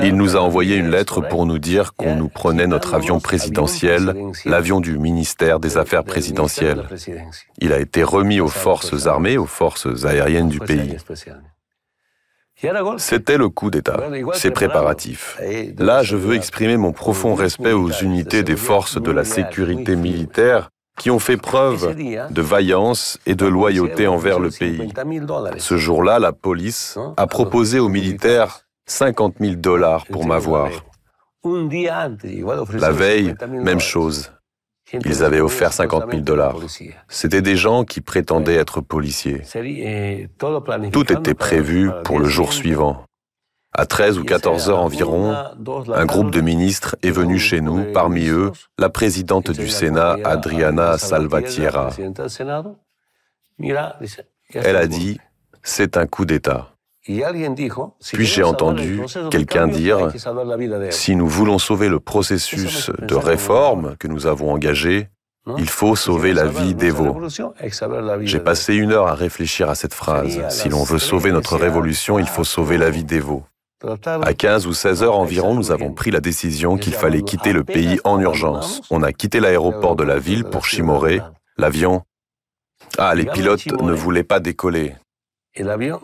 il 0.00 0.16
nous 0.16 0.36
a 0.36 0.40
envoyé 0.40 0.74
une 0.74 0.90
lettre 0.90 1.20
pour 1.20 1.46
nous 1.46 1.60
dire 1.60 1.94
qu'on 1.94 2.16
nous 2.16 2.28
prenait 2.28 2.66
notre 2.66 2.94
avion 2.94 3.20
présidentiel, 3.20 4.12
l'avion 4.44 4.80
du 4.80 4.98
ministère 4.98 5.60
des 5.60 5.78
Affaires 5.78 6.02
présidentielles. 6.02 6.84
Il 7.58 7.72
a 7.72 7.78
été 7.78 8.02
remis 8.02 8.40
aux 8.40 8.48
forces 8.48 9.06
armées, 9.06 9.38
aux 9.38 9.46
forces 9.46 10.04
aériennes 10.04 10.48
du 10.48 10.58
pays. 10.58 10.96
C'était 12.96 13.36
le 13.36 13.48
coup 13.48 13.70
d'État, 13.70 14.00
ses 14.32 14.50
préparatifs. 14.50 15.38
Là, 15.78 16.02
je 16.02 16.16
veux 16.16 16.34
exprimer 16.34 16.76
mon 16.76 16.92
profond 16.92 17.34
respect 17.34 17.72
aux 17.72 17.90
unités 17.90 18.42
des 18.42 18.56
forces 18.56 19.00
de 19.00 19.10
la 19.12 19.24
sécurité 19.24 19.94
militaire 19.94 20.70
qui 20.98 21.10
ont 21.10 21.18
fait 21.18 21.36
preuve 21.36 21.94
de 21.96 22.42
vaillance 22.42 23.18
et 23.26 23.34
de 23.34 23.46
loyauté 23.46 24.06
envers 24.06 24.38
le 24.38 24.50
pays. 24.50 24.92
Ce 25.58 25.76
jour-là, 25.76 26.18
la 26.18 26.32
police 26.32 26.98
a 27.16 27.26
proposé 27.26 27.78
aux 27.78 27.88
militaires 27.88 28.60
50 28.86 29.36
000 29.40 29.54
dollars 29.56 30.06
pour 30.06 30.26
m'avoir. 30.26 30.70
La 31.44 32.90
veille, 32.90 33.34
même 33.48 33.80
chose. 33.80 34.30
Ils 34.92 35.24
avaient 35.24 35.40
offert 35.40 35.72
50 35.72 36.10
000 36.10 36.22
dollars. 36.22 36.56
C'était 37.08 37.42
des 37.42 37.56
gens 37.56 37.84
qui 37.84 38.00
prétendaient 38.00 38.54
être 38.54 38.80
policiers. 38.80 39.42
Tout 40.92 41.12
était 41.12 41.34
prévu 41.34 41.90
pour 42.04 42.18
le 42.18 42.26
jour 42.26 42.52
suivant. 42.52 43.04
À 43.76 43.86
13 43.86 44.18
ou 44.18 44.24
14 44.24 44.70
heures 44.70 44.80
environ, 44.80 45.34
un 45.92 46.06
groupe 46.06 46.30
de 46.30 46.40
ministres 46.40 46.94
est 47.02 47.10
venu 47.10 47.40
chez 47.40 47.60
nous, 47.60 47.92
parmi 47.92 48.28
eux 48.28 48.52
la 48.78 48.88
présidente 48.88 49.50
du 49.50 49.68
Sénat, 49.68 50.16
Adriana 50.22 50.96
Salvatierra. 50.96 51.90
Elle 54.54 54.76
a 54.76 54.86
dit, 54.86 55.18
c'est 55.64 55.96
un 55.96 56.06
coup 56.06 56.24
d'État. 56.24 56.70
Puis 57.04 58.24
j'ai 58.24 58.44
entendu 58.44 59.02
quelqu'un 59.30 59.66
dire, 59.66 60.12
si 60.90 61.16
nous 61.16 61.28
voulons 61.28 61.58
sauver 61.58 61.88
le 61.88 61.98
processus 61.98 62.90
de 62.96 63.14
réforme 63.16 63.96
que 63.96 64.06
nous 64.06 64.26
avons 64.26 64.52
engagé, 64.52 65.08
il 65.58 65.68
faut 65.68 65.96
sauver 65.96 66.32
la 66.32 66.46
vie 66.46 66.74
d'Evo. 66.74 67.20
J'ai 68.20 68.40
passé 68.40 68.74
une 68.74 68.92
heure 68.92 69.08
à 69.08 69.14
réfléchir 69.14 69.68
à 69.68 69.74
cette 69.74 69.92
phrase. 69.92 70.40
Si 70.48 70.68
l'on 70.68 70.84
veut 70.84 71.00
sauver 71.00 71.32
notre 71.32 71.56
révolution, 71.56 72.20
il 72.20 72.28
faut 72.28 72.44
sauver 72.44 72.78
la 72.78 72.90
vie 72.90 73.04
d'Evo. 73.04 73.42
À 74.04 74.34
15 74.34 74.66
ou 74.66 74.72
16 74.72 75.02
heures 75.02 75.18
environ, 75.18 75.54
nous 75.54 75.70
avons 75.70 75.92
pris 75.92 76.10
la 76.10 76.20
décision 76.20 76.76
qu'il 76.76 76.94
fallait 76.94 77.22
quitter 77.22 77.52
le 77.52 77.64
pays 77.64 78.00
en 78.04 78.18
urgence. 78.20 78.80
On 78.90 79.02
a 79.02 79.12
quitté 79.12 79.40
l'aéroport 79.40 79.96
de 79.96 80.04
la 80.04 80.18
ville 80.18 80.44
pour 80.44 80.64
Chimoré. 80.64 81.20
L'avion... 81.56 82.02
Ah, 82.98 83.14
les 83.14 83.24
pilotes 83.24 83.66
ne 83.66 83.92
voulaient 83.92 84.24
pas 84.24 84.40
décoller. 84.40 84.94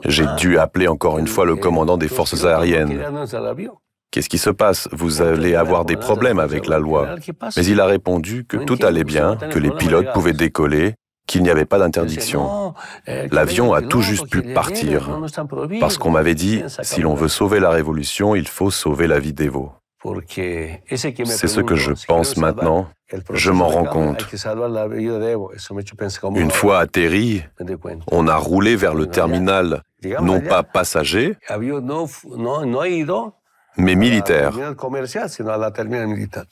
J'ai 0.05 0.27
dû 0.37 0.59
appeler 0.59 0.89
encore 0.89 1.19
une 1.19 1.27
fois 1.27 1.45
le 1.45 1.57
commandant 1.57 1.97
des 1.97 2.09
forces 2.09 2.45
aériennes. 2.45 3.03
Qu'est-ce 4.11 4.29
qui 4.29 4.39
se 4.39 4.51
passe? 4.51 4.89
Vous 4.91 5.23
allez 5.23 5.55
avoir 5.55 5.85
des 5.85 5.97
problèmes 5.97 6.41
avec 6.41 6.67
la 6.67 6.79
loi. 6.79 7.17
Mais 7.57 7.65
il 7.65 7.81
a 7.81 7.87
répondu 7.87 8.45
que 8.45 8.57
tout 8.57 8.79
allait 8.83 9.05
bien, 9.05 9.37
que 9.37 9.59
les 9.59 9.71
pilotes 9.71 10.13
pouvaient 10.13 10.33
décoller, 10.33 10.95
qu'il 11.31 11.45
n'y 11.45 11.51
avait 11.51 11.65
pas 11.65 11.79
d'interdiction. 11.79 12.75
L'avion 13.07 13.73
a 13.73 13.83
tout 13.83 14.03
juste 14.03 14.29
pu 14.29 14.43
partir, 14.43 15.21
parce 15.79 15.97
qu'on 15.97 16.11
m'avait 16.11 16.35
dit, 16.35 16.63
si 16.83 17.03
l'on 17.03 17.15
veut 17.15 17.29
sauver 17.29 17.61
la 17.61 17.71
révolution, 17.71 18.35
il 18.35 18.49
faut 18.49 18.73
sauver 18.73 19.07
la 19.07 19.21
vie 19.21 19.33
d'Evo. 19.33 19.71
C'est 20.03 21.49
ce 21.57 21.61
que 21.61 21.77
je 21.77 21.93
pense 22.09 22.37
maintenant. 22.37 22.89
Je 23.33 23.53
m'en 23.53 23.69
rends 23.69 23.85
compte. 23.85 24.27
Une 26.35 26.51
fois 26.51 26.79
atterri, 26.81 27.45
on 28.11 28.27
a 28.27 28.37
roulé 28.37 28.75
vers 28.75 28.95
le 28.95 29.07
terminal, 29.07 29.83
non 30.21 30.41
pas 30.41 30.65
passager, 30.65 31.37
mais 33.77 33.95
militaire. 33.95 34.53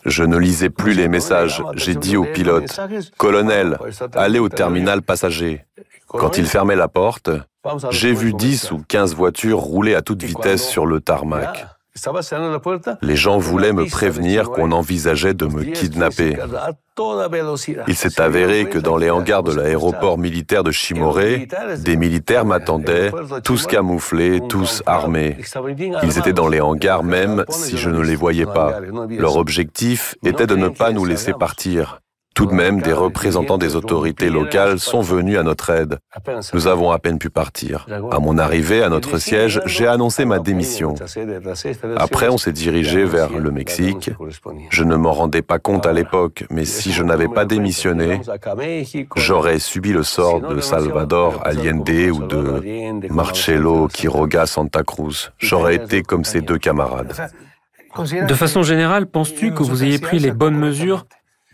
Je 0.04 0.24
ne 0.24 0.36
lisais 0.36 0.70
plus 0.70 0.92
les 0.92 1.08
messages. 1.08 1.62
J'ai 1.74 1.94
dit 1.94 2.16
au 2.16 2.24
pilote, 2.24 2.80
Colonel, 3.16 3.78
allez 4.14 4.38
au 4.38 4.48
terminal 4.48 5.02
passager. 5.02 5.64
Quand 6.06 6.38
il 6.38 6.46
fermait 6.46 6.76
la 6.76 6.88
porte, 6.88 7.30
j'ai 7.90 8.14
vu 8.14 8.32
10 8.32 8.70
ou 8.72 8.82
15 8.88 9.14
voitures 9.14 9.58
rouler 9.58 9.94
à 9.94 10.02
toute 10.02 10.22
vitesse 10.22 10.66
sur 10.66 10.86
le 10.86 11.00
tarmac. 11.00 11.66
Les 13.02 13.16
gens 13.16 13.38
voulaient 13.38 13.72
me 13.72 13.86
prévenir 13.86 14.50
qu'on 14.50 14.72
envisageait 14.72 15.34
de 15.34 15.46
me 15.46 15.64
kidnapper. 15.64 16.36
Il 17.86 17.96
s'est 17.96 18.20
avéré 18.20 18.68
que 18.68 18.78
dans 18.78 18.96
les 18.96 19.10
hangars 19.10 19.42
de 19.42 19.52
l'aéroport 19.52 20.18
militaire 20.18 20.64
de 20.64 20.72
Chimoré, 20.72 21.48
des 21.78 21.96
militaires 21.96 22.44
m'attendaient, 22.44 23.12
tous 23.44 23.66
camouflés, 23.66 24.40
tous 24.48 24.82
armés. 24.86 25.36
Ils 26.02 26.18
étaient 26.18 26.32
dans 26.32 26.48
les 26.48 26.60
hangars 26.60 27.04
même 27.04 27.44
si 27.48 27.76
je 27.76 27.90
ne 27.90 28.00
les 28.00 28.16
voyais 28.16 28.46
pas. 28.46 28.80
Leur 29.10 29.36
objectif 29.36 30.16
était 30.24 30.46
de 30.46 30.56
ne 30.56 30.68
pas 30.68 30.90
nous 30.90 31.04
laisser 31.04 31.32
partir. 31.32 32.00
Tout 32.38 32.46
de 32.46 32.54
même, 32.54 32.80
des 32.80 32.92
représentants 32.92 33.58
des 33.58 33.74
autorités 33.74 34.30
locales 34.30 34.78
sont 34.78 35.00
venus 35.00 35.38
à 35.38 35.42
notre 35.42 35.70
aide. 35.70 35.98
Nous 36.54 36.68
avons 36.68 36.92
à 36.92 37.00
peine 37.00 37.18
pu 37.18 37.30
partir. 37.30 37.84
À 38.12 38.20
mon 38.20 38.38
arrivée 38.38 38.80
à 38.84 38.88
notre 38.88 39.18
siège, 39.18 39.60
j'ai 39.66 39.88
annoncé 39.88 40.24
ma 40.24 40.38
démission. 40.38 40.94
Après, 41.96 42.28
on 42.28 42.38
s'est 42.38 42.52
dirigé 42.52 43.04
vers 43.04 43.32
le 43.32 43.50
Mexique. 43.50 44.12
Je 44.70 44.84
ne 44.84 44.94
m'en 44.94 45.10
rendais 45.10 45.42
pas 45.42 45.58
compte 45.58 45.84
à 45.84 45.92
l'époque, 45.92 46.44
mais 46.48 46.64
si 46.64 46.92
je 46.92 47.02
n'avais 47.02 47.26
pas 47.26 47.44
démissionné, 47.44 48.20
j'aurais 49.16 49.58
subi 49.58 49.92
le 49.92 50.04
sort 50.04 50.40
de 50.40 50.60
Salvador 50.60 51.40
Allende 51.44 51.90
ou 51.90 52.24
de 52.24 53.08
Marcelo 53.10 53.88
Quiroga 53.88 54.46
Santa 54.46 54.84
Cruz. 54.84 55.32
J'aurais 55.38 55.74
été 55.74 56.04
comme 56.04 56.22
ces 56.22 56.40
deux 56.40 56.58
camarades. 56.58 57.14
De 58.28 58.34
façon 58.34 58.62
générale, 58.62 59.06
penses-tu 59.06 59.52
que 59.52 59.64
vous 59.64 59.82
ayez 59.82 59.98
pris 59.98 60.20
les 60.20 60.30
bonnes 60.30 60.56
mesures 60.56 61.04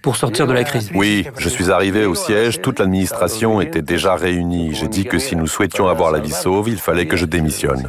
pour 0.05 0.17
sortir 0.17 0.47
de 0.47 0.53
la 0.53 0.65
crise. 0.65 0.91
Oui, 0.95 1.27
je 1.39 1.49
suis 1.49 1.71
arrivé 1.71 2.05
au 2.05 2.15
siège, 2.15 2.61
toute 2.61 2.79
l'administration 2.79 3.63
était 3.63 3.81
déjà 3.81 4.17
réunie. 4.17 4.75
J'ai 4.75 4.87
dit 4.87 5.07
que 5.07 5.19
si 5.19 5.35
nous 5.35 5.47
souhaitions 5.47 5.89
avoir 5.89 6.13
la 6.13 6.19
vie 6.19 6.31
sauve, 6.31 6.69
il 6.69 6.77
fallait 6.77 7.07
que 7.07 7.17
je 7.17 7.25
démissionne. 7.25 7.89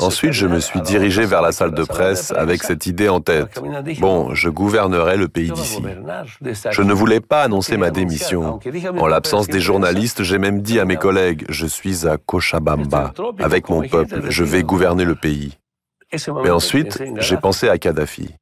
Ensuite, 0.00 0.32
je 0.32 0.46
me 0.46 0.60
suis 0.60 0.80
dirigé 0.80 1.24
vers 1.24 1.42
la 1.42 1.52
salle 1.52 1.72
de 1.72 1.84
presse 1.84 2.32
avec 2.32 2.62
cette 2.62 2.86
idée 2.86 3.08
en 3.08 3.20
tête. 3.20 3.60
Bon, 4.00 4.34
je 4.34 4.48
gouvernerai 4.48 5.16
le 5.16 5.28
pays 5.28 5.50
d'ici. 5.50 5.82
Je 6.70 6.82
ne 6.82 6.92
voulais 6.92 7.20
pas 7.20 7.42
annoncer 7.42 7.76
ma 7.76 7.90
démission. 7.90 8.58
En 8.98 9.06
l'absence 9.06 9.48
des 9.48 9.60
journalistes, 9.60 10.22
j'ai 10.22 10.38
même 10.38 10.62
dit 10.62 10.80
à 10.80 10.84
mes 10.84 10.96
collègues, 10.96 11.44
je 11.48 11.66
suis 11.66 12.06
à 12.06 12.16
Cochabamba, 12.16 13.12
avec 13.38 13.68
mon 13.68 13.82
peuple, 13.82 14.22
je 14.28 14.44
vais 14.44 14.62
gouverner 14.62 15.04
le 15.04 15.14
pays. 15.14 15.58
Mais 16.42 16.50
ensuite, 16.50 17.02
j'ai 17.18 17.38
pensé 17.38 17.68
à 17.70 17.78
Kadhafi. 17.78 18.34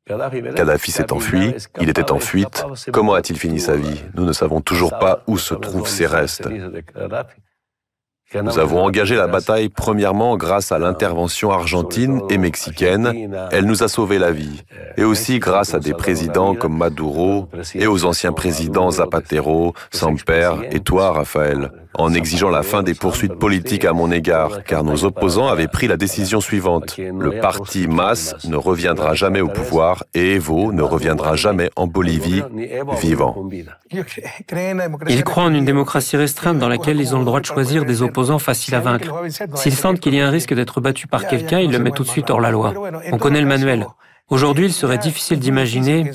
Kadhafi 0.56 0.90
s'est 0.90 1.12
enfui, 1.12 1.54
il 1.80 1.88
était 1.88 2.10
en 2.10 2.18
fuite. 2.18 2.64
Comment 2.92 3.14
a-t-il 3.14 3.38
fini 3.38 3.60
sa 3.60 3.76
vie? 3.76 4.02
Nous 4.14 4.24
ne 4.24 4.32
savons 4.32 4.60
toujours 4.60 4.98
pas 4.98 5.22
où 5.28 5.38
se 5.38 5.54
trouvent 5.54 5.88
ses 5.88 6.06
restes. 6.06 6.48
Nous 8.34 8.60
avons 8.60 8.84
engagé 8.84 9.16
la 9.16 9.26
bataille 9.26 9.68
premièrement 9.68 10.36
grâce 10.36 10.70
à 10.70 10.78
l'intervention 10.78 11.50
argentine 11.50 12.20
et 12.30 12.38
mexicaine. 12.38 13.28
Elle 13.50 13.64
nous 13.64 13.82
a 13.82 13.88
sauvé 13.88 14.18
la 14.18 14.30
vie. 14.30 14.62
Et 14.96 15.02
aussi 15.02 15.40
grâce 15.40 15.74
à 15.74 15.80
des 15.80 15.94
présidents 15.94 16.54
comme 16.54 16.76
Maduro 16.76 17.48
et 17.74 17.88
aux 17.88 18.04
anciens 18.04 18.32
présidents 18.32 18.92
Zapatero, 18.92 19.74
Samper 19.90 20.52
et 20.70 20.78
toi, 20.78 21.12
Raphaël, 21.12 21.72
en 21.94 22.14
exigeant 22.14 22.50
la 22.50 22.62
fin 22.62 22.82
des 22.82 22.94
poursuites 22.94 23.34
politiques 23.34 23.84
à 23.84 23.92
mon 23.92 24.10
égard, 24.10 24.62
car 24.64 24.84
nos 24.84 25.04
opposants 25.04 25.48
avaient 25.48 25.68
pris 25.68 25.88
la 25.88 25.96
décision 25.96 26.40
suivante. 26.40 26.96
Le 26.98 27.40
parti 27.40 27.86
MAS 27.86 28.34
ne 28.48 28.56
reviendra 28.56 29.14
jamais 29.14 29.40
au 29.40 29.48
pouvoir 29.48 30.04
et 30.14 30.34
Evo 30.34 30.72
ne 30.72 30.82
reviendra 30.82 31.36
jamais 31.36 31.70
en 31.76 31.86
Bolivie 31.86 32.42
vivant. 33.00 33.48
Ils 35.08 35.24
croient 35.24 35.44
en 35.44 35.54
une 35.54 35.64
démocratie 35.64 36.16
restreinte 36.16 36.58
dans 36.58 36.68
laquelle 36.68 37.00
ils 37.00 37.14
ont 37.14 37.18
le 37.18 37.24
droit 37.24 37.40
de 37.40 37.46
choisir 37.46 37.84
des 37.84 38.02
opposants 38.02 38.38
faciles 38.38 38.74
à 38.74 38.80
vaincre. 38.80 39.12
S'ils 39.54 39.74
sentent 39.74 40.00
qu'il 40.00 40.14
y 40.14 40.20
a 40.20 40.26
un 40.26 40.30
risque 40.30 40.54
d'être 40.54 40.80
battu 40.80 41.06
par 41.06 41.26
quelqu'un, 41.26 41.60
ils 41.60 41.70
le 41.70 41.78
mettent 41.78 41.94
tout 41.94 42.04
de 42.04 42.08
suite 42.08 42.30
hors 42.30 42.40
la 42.40 42.50
loi. 42.50 42.74
On 43.12 43.18
connaît 43.18 43.40
le 43.40 43.46
manuel. 43.46 43.86
Aujourd'hui, 44.28 44.66
il 44.66 44.72
serait 44.72 44.98
difficile 44.98 45.40
d'imaginer 45.40 46.10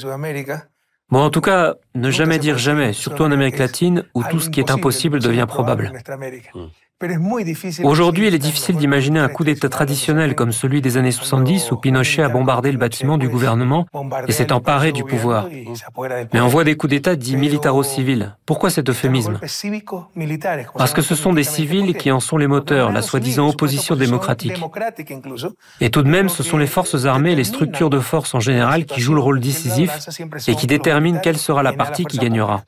Bon, 1.12 1.20
en 1.20 1.30
tout 1.30 1.42
cas, 1.42 1.76
ne 1.94 2.10
jamais 2.10 2.40
dire 2.40 2.58
jamais, 2.58 2.92
surtout 2.92 3.24
en 3.24 3.32
Amérique 3.32 3.60
latine, 3.60 4.06
où 4.16 4.24
tout 4.24 4.40
ce 4.40 4.50
qui 4.50 4.60
est 4.60 4.72
impossible 4.72 5.20
devient 5.20 5.46
probable. 5.48 5.94
Aujourd'hui, 7.84 8.28
il 8.28 8.34
est 8.34 8.40
difficile 8.40 8.78
d'imaginer 8.78 9.20
un 9.20 9.28
coup 9.28 9.44
d'État 9.44 9.68
traditionnel 9.68 10.34
comme 10.34 10.54
celui 10.54 10.82
des 10.82 10.96
années 10.96 11.12
70 11.12 11.74
où 11.74 11.76
Pinochet 11.76 12.22
a 12.22 12.30
bombardé 12.30 12.72
le 12.72 12.78
bâtiment 12.78 13.18
du 13.18 13.28
gouvernement 13.28 13.86
et 14.30 14.32
s'est 14.32 14.54
emparé 14.54 14.94
du 14.94 15.04
pouvoir. 15.04 15.50
Mais 16.34 16.40
on 16.40 16.48
voit 16.48 16.64
des 16.64 16.78
coups 16.78 16.92
d'État 16.92 17.18
dits 17.18 17.36
militaro-civils. 17.36 18.38
Pourquoi 18.46 18.70
cet 18.70 18.90
euphémisme 18.90 19.40
Parce 20.78 20.94
que 20.94 21.02
ce 21.02 21.16
sont 21.16 21.34
des 21.34 21.44
civils 21.44 21.96
qui 21.96 22.12
en 22.12 22.22
sont 22.22 22.38
les 22.38 22.48
moteurs, 22.48 22.94
la 22.94 23.02
soi-disant 23.02 23.50
opposition 23.50 23.98
démocratique. 23.98 24.64
Et 25.82 25.90
tout 25.90 26.02
de 26.02 26.10
même, 26.10 26.30
ce 26.30 26.44
sont 26.44 26.58
les 26.58 26.68
forces 26.68 27.04
armées 27.04 27.34
et 27.34 27.36
les 27.36 27.44
structures 27.44 27.90
de 27.90 28.00
force 28.00 28.34
en 28.34 28.40
général 28.40 28.86
qui 28.86 29.02
jouent 29.02 29.16
le 29.16 29.22
rôle 29.22 29.42
décisif 29.42 29.92
et 30.48 30.56
qui 30.56 30.66
déterminent 30.66 31.20
quelle 31.22 31.38
sera 31.38 31.62
la 31.62 31.74
partie 31.74 32.06
qui 32.06 32.20
gagnera. 32.20 32.64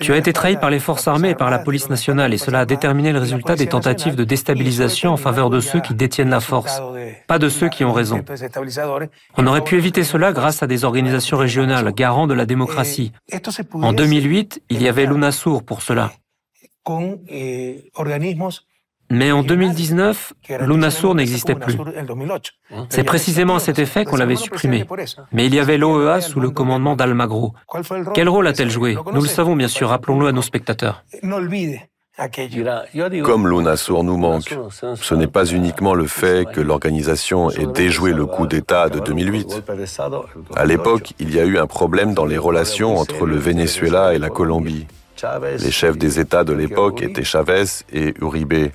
Tu 0.00 0.12
as 0.12 0.16
été 0.16 0.32
trahi 0.32 0.56
par 0.56 0.70
les 0.70 0.78
forces 0.78 1.06
armées 1.08 1.30
et 1.30 1.34
par 1.34 1.50
la 1.50 1.58
police 1.58 1.88
nationale 1.88 2.32
et 2.34 2.38
cela 2.38 2.60
a 2.60 2.64
déterminé 2.64 3.12
le 3.12 3.18
résultat 3.18 3.56
des 3.56 3.66
tentatives 3.66 4.14
de 4.14 4.24
déstabilisation 4.24 5.12
en 5.12 5.16
faveur 5.16 5.50
de 5.50 5.60
ceux 5.60 5.80
qui 5.80 5.94
détiennent 5.94 6.30
la 6.30 6.40
force, 6.40 6.80
pas 7.26 7.38
de 7.38 7.48
ceux 7.48 7.68
qui 7.68 7.84
ont 7.84 7.92
raison. 7.92 8.24
On 9.36 9.46
aurait 9.46 9.64
pu 9.64 9.76
éviter 9.76 10.04
cela 10.04 10.32
grâce 10.32 10.62
à 10.62 10.66
des 10.66 10.84
organisations 10.84 11.36
régionales 11.36 11.92
garants 11.92 12.26
de 12.26 12.34
la 12.34 12.46
démocratie. 12.46 13.12
En 13.74 13.92
2008, 13.92 14.62
il 14.70 14.82
y 14.82 14.88
avait 14.88 15.06
l'UNASUR 15.06 15.62
pour 15.64 15.82
cela. 15.82 16.12
Mais 19.12 19.30
en 19.30 19.42
2019, 19.42 20.32
l'UNASUR 20.60 21.14
n'existait 21.14 21.54
plus. 21.54 21.76
C'est 22.88 23.04
précisément 23.04 23.56
à 23.56 23.60
cet 23.60 23.78
effet 23.78 24.06
qu'on 24.06 24.16
l'avait 24.16 24.36
supprimé. 24.36 24.86
Mais 25.32 25.44
il 25.46 25.54
y 25.54 25.60
avait 25.60 25.76
l'OEA 25.76 26.22
sous 26.22 26.40
le 26.40 26.48
commandement 26.48 26.96
d'Almagro. 26.96 27.52
Quel 28.14 28.30
rôle 28.30 28.46
a-t-elle 28.46 28.70
joué? 28.70 28.96
Nous 29.12 29.20
le 29.20 29.28
savons 29.28 29.54
bien 29.54 29.68
sûr, 29.68 29.90
rappelons-le 29.90 30.28
à 30.28 30.32
nos 30.32 30.40
spectateurs. 30.40 31.04
Comme 33.22 33.48
l'UNASUR 33.48 34.02
nous 34.02 34.16
manque, 34.16 34.54
ce 34.96 35.14
n'est 35.14 35.26
pas 35.26 35.44
uniquement 35.44 35.94
le 35.94 36.06
fait 36.06 36.50
que 36.50 36.62
l'organisation 36.62 37.50
ait 37.50 37.66
déjoué 37.66 38.12
le 38.14 38.24
coup 38.24 38.46
d'État 38.46 38.88
de 38.88 38.98
2008. 38.98 39.62
À 40.56 40.64
l'époque, 40.64 41.12
il 41.18 41.34
y 41.34 41.38
a 41.38 41.44
eu 41.44 41.58
un 41.58 41.66
problème 41.66 42.14
dans 42.14 42.26
les 42.26 42.38
relations 42.38 42.96
entre 42.96 43.26
le 43.26 43.36
Venezuela 43.36 44.14
et 44.14 44.18
la 44.18 44.30
Colombie. 44.30 44.86
Les 45.58 45.70
chefs 45.70 45.96
des 45.98 46.20
États 46.20 46.44
de 46.44 46.52
l'époque 46.52 47.02
étaient 47.02 47.24
Chavez 47.24 47.64
et 47.92 48.14
Uribe. 48.20 48.70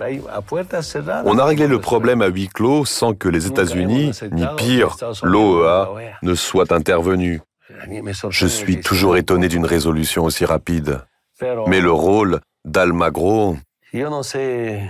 On 1.25 1.37
a 1.37 1.45
réglé 1.45 1.67
le 1.67 1.79
problème 1.79 2.21
à 2.21 2.27
huis 2.27 2.47
clos 2.47 2.85
sans 2.85 3.13
que 3.13 3.29
les 3.29 3.47
États-Unis, 3.47 4.11
ni 4.31 4.45
pire, 4.57 4.95
l'OEA, 5.23 5.89
ne 6.21 6.35
soient 6.35 6.73
intervenus. 6.73 7.41
Je 8.29 8.47
suis 8.47 8.81
toujours 8.81 9.17
étonné 9.17 9.47
d'une 9.47 9.65
résolution 9.65 10.23
aussi 10.23 10.45
rapide. 10.45 11.01
Mais 11.67 11.81
le 11.81 11.91
rôle 11.91 12.39
d'Almagro... 12.65 13.57
C'est 14.23 14.81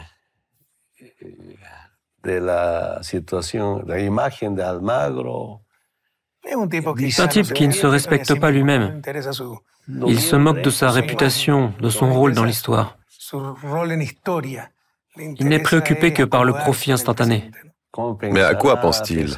un 6.54 7.28
type 7.28 7.54
qui 7.54 7.68
ne 7.68 7.74
se 7.74 7.88
respecte 7.88 8.40
pas 8.40 8.52
lui-même. 8.52 9.02
Il 10.08 10.20
se 10.20 10.36
moque 10.36 10.62
de 10.62 10.70
sa 10.70 10.90
réputation, 10.90 11.74
de 11.80 11.90
son 11.90 12.14
rôle 12.14 12.34
dans 12.34 12.44
l'histoire. 12.44 12.98
Il 15.18 15.48
n'est 15.48 15.60
préoccupé 15.60 16.14
que 16.14 16.24
par 16.24 16.44
le 16.44 16.54
profit 16.54 16.92
instantané. 16.92 17.52
Mais 18.22 18.42
à 18.42 18.54
quoi 18.54 18.78
pense-t-il? 18.78 19.36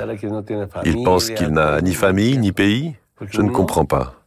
Il 0.84 1.04
pense 1.04 1.30
qu'il 1.30 1.50
n'a 1.50 1.82
ni 1.82 1.94
famille 1.94 2.38
ni 2.38 2.52
pays? 2.52 2.96
Je 3.22 3.42
ne 3.42 3.50
comprends 3.50 3.86
pas. 3.86 4.19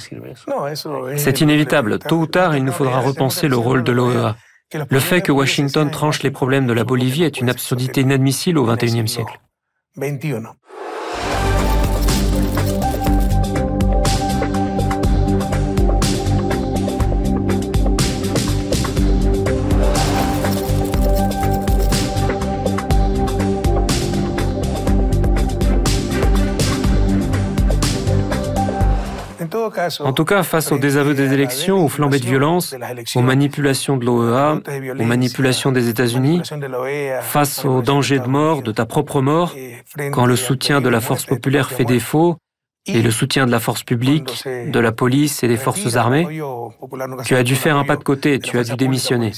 C'est 1.16 1.40
inévitable. 1.40 1.98
Tôt 1.98 2.20
ou 2.20 2.26
tard, 2.26 2.56
il 2.56 2.64
nous 2.64 2.72
faudra 2.72 3.00
repenser 3.00 3.48
le 3.48 3.56
rôle 3.56 3.84
de 3.84 3.92
l'OEA. 3.92 4.36
Le 4.74 5.00
fait 5.00 5.22
que 5.22 5.32
Washington 5.32 5.90
tranche 5.90 6.22
les 6.22 6.30
problèmes 6.30 6.66
de 6.66 6.72
la 6.72 6.84
Bolivie 6.84 7.24
est 7.24 7.40
une 7.40 7.50
absurdité 7.50 8.00
inadmissible 8.00 8.58
au 8.58 8.66
XXIe 8.66 9.08
siècle. 9.08 9.40
En 30.00 30.12
tout 30.12 30.24
cas, 30.24 30.42
face 30.42 30.72
aux 30.72 30.78
désaveux 30.78 31.14
des 31.14 31.32
élections, 31.32 31.84
aux 31.84 31.88
flambées 31.88 32.18
de 32.18 32.26
violence, 32.26 32.74
aux 33.14 33.22
manipulations 33.22 33.96
de 33.96 34.04
l'OEA, 34.04 34.60
aux 34.98 35.04
manipulations 35.04 35.72
des 35.72 35.88
États-Unis, 35.88 36.42
face 37.22 37.64
aux 37.64 37.82
dangers 37.82 38.18
de 38.18 38.28
mort, 38.28 38.62
de 38.62 38.72
ta 38.72 38.86
propre 38.86 39.20
mort, 39.20 39.54
quand 40.12 40.26
le 40.26 40.36
soutien 40.36 40.80
de 40.80 40.88
la 40.88 41.00
force 41.00 41.26
populaire 41.26 41.70
fait 41.70 41.84
défaut, 41.84 42.36
et 42.86 43.00
le 43.00 43.10
soutien 43.10 43.46
de 43.46 43.52
la 43.52 43.60
force 43.60 43.84
publique, 43.84 44.44
de 44.46 44.80
la 44.80 44.92
police 44.92 45.42
et 45.44 45.48
des 45.48 45.56
forces 45.56 45.96
armées, 45.96 46.26
tu 47.24 47.36
as 47.36 47.42
dû 47.42 47.54
faire 47.54 47.76
un 47.76 47.84
pas 47.84 47.96
de 47.96 48.02
côté, 48.04 48.38
tu 48.40 48.58
as 48.58 48.64
dû 48.64 48.74
démissionner. 48.74 49.32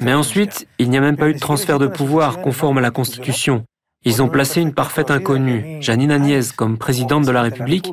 Mais 0.00 0.14
ensuite, 0.14 0.66
il 0.78 0.88
n'y 0.88 0.96
a 0.96 1.00
même 1.00 1.16
pas 1.16 1.28
eu 1.28 1.34
de 1.34 1.38
transfert 1.38 1.78
de 1.78 1.86
pouvoir 1.86 2.40
conforme 2.40 2.78
à 2.78 2.80
la 2.80 2.90
Constitution. 2.90 3.64
Ils 4.04 4.22
ont 4.22 4.28
placé 4.28 4.60
une 4.60 4.74
parfaite 4.74 5.10
inconnue, 5.10 5.78
Janine 5.80 6.10
Agnès, 6.10 6.52
comme 6.52 6.78
présidente 6.78 7.24
de 7.24 7.30
la 7.30 7.42
République 7.42 7.90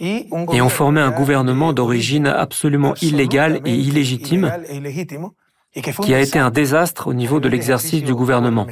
et 0.00 0.26
ont 0.32 0.68
formé 0.68 1.00
un 1.00 1.10
gouvernement 1.10 1.72
d'origine 1.72 2.26
absolument 2.26 2.94
illégale 3.00 3.60
et 3.64 3.74
illégitime 3.74 4.50
qui 6.02 6.14
a 6.14 6.20
été 6.20 6.38
un 6.38 6.50
désastre 6.50 7.06
au 7.08 7.14
niveau 7.14 7.40
de 7.40 7.48
l'exercice 7.48 8.02
du 8.02 8.14
gouvernement. 8.14 8.66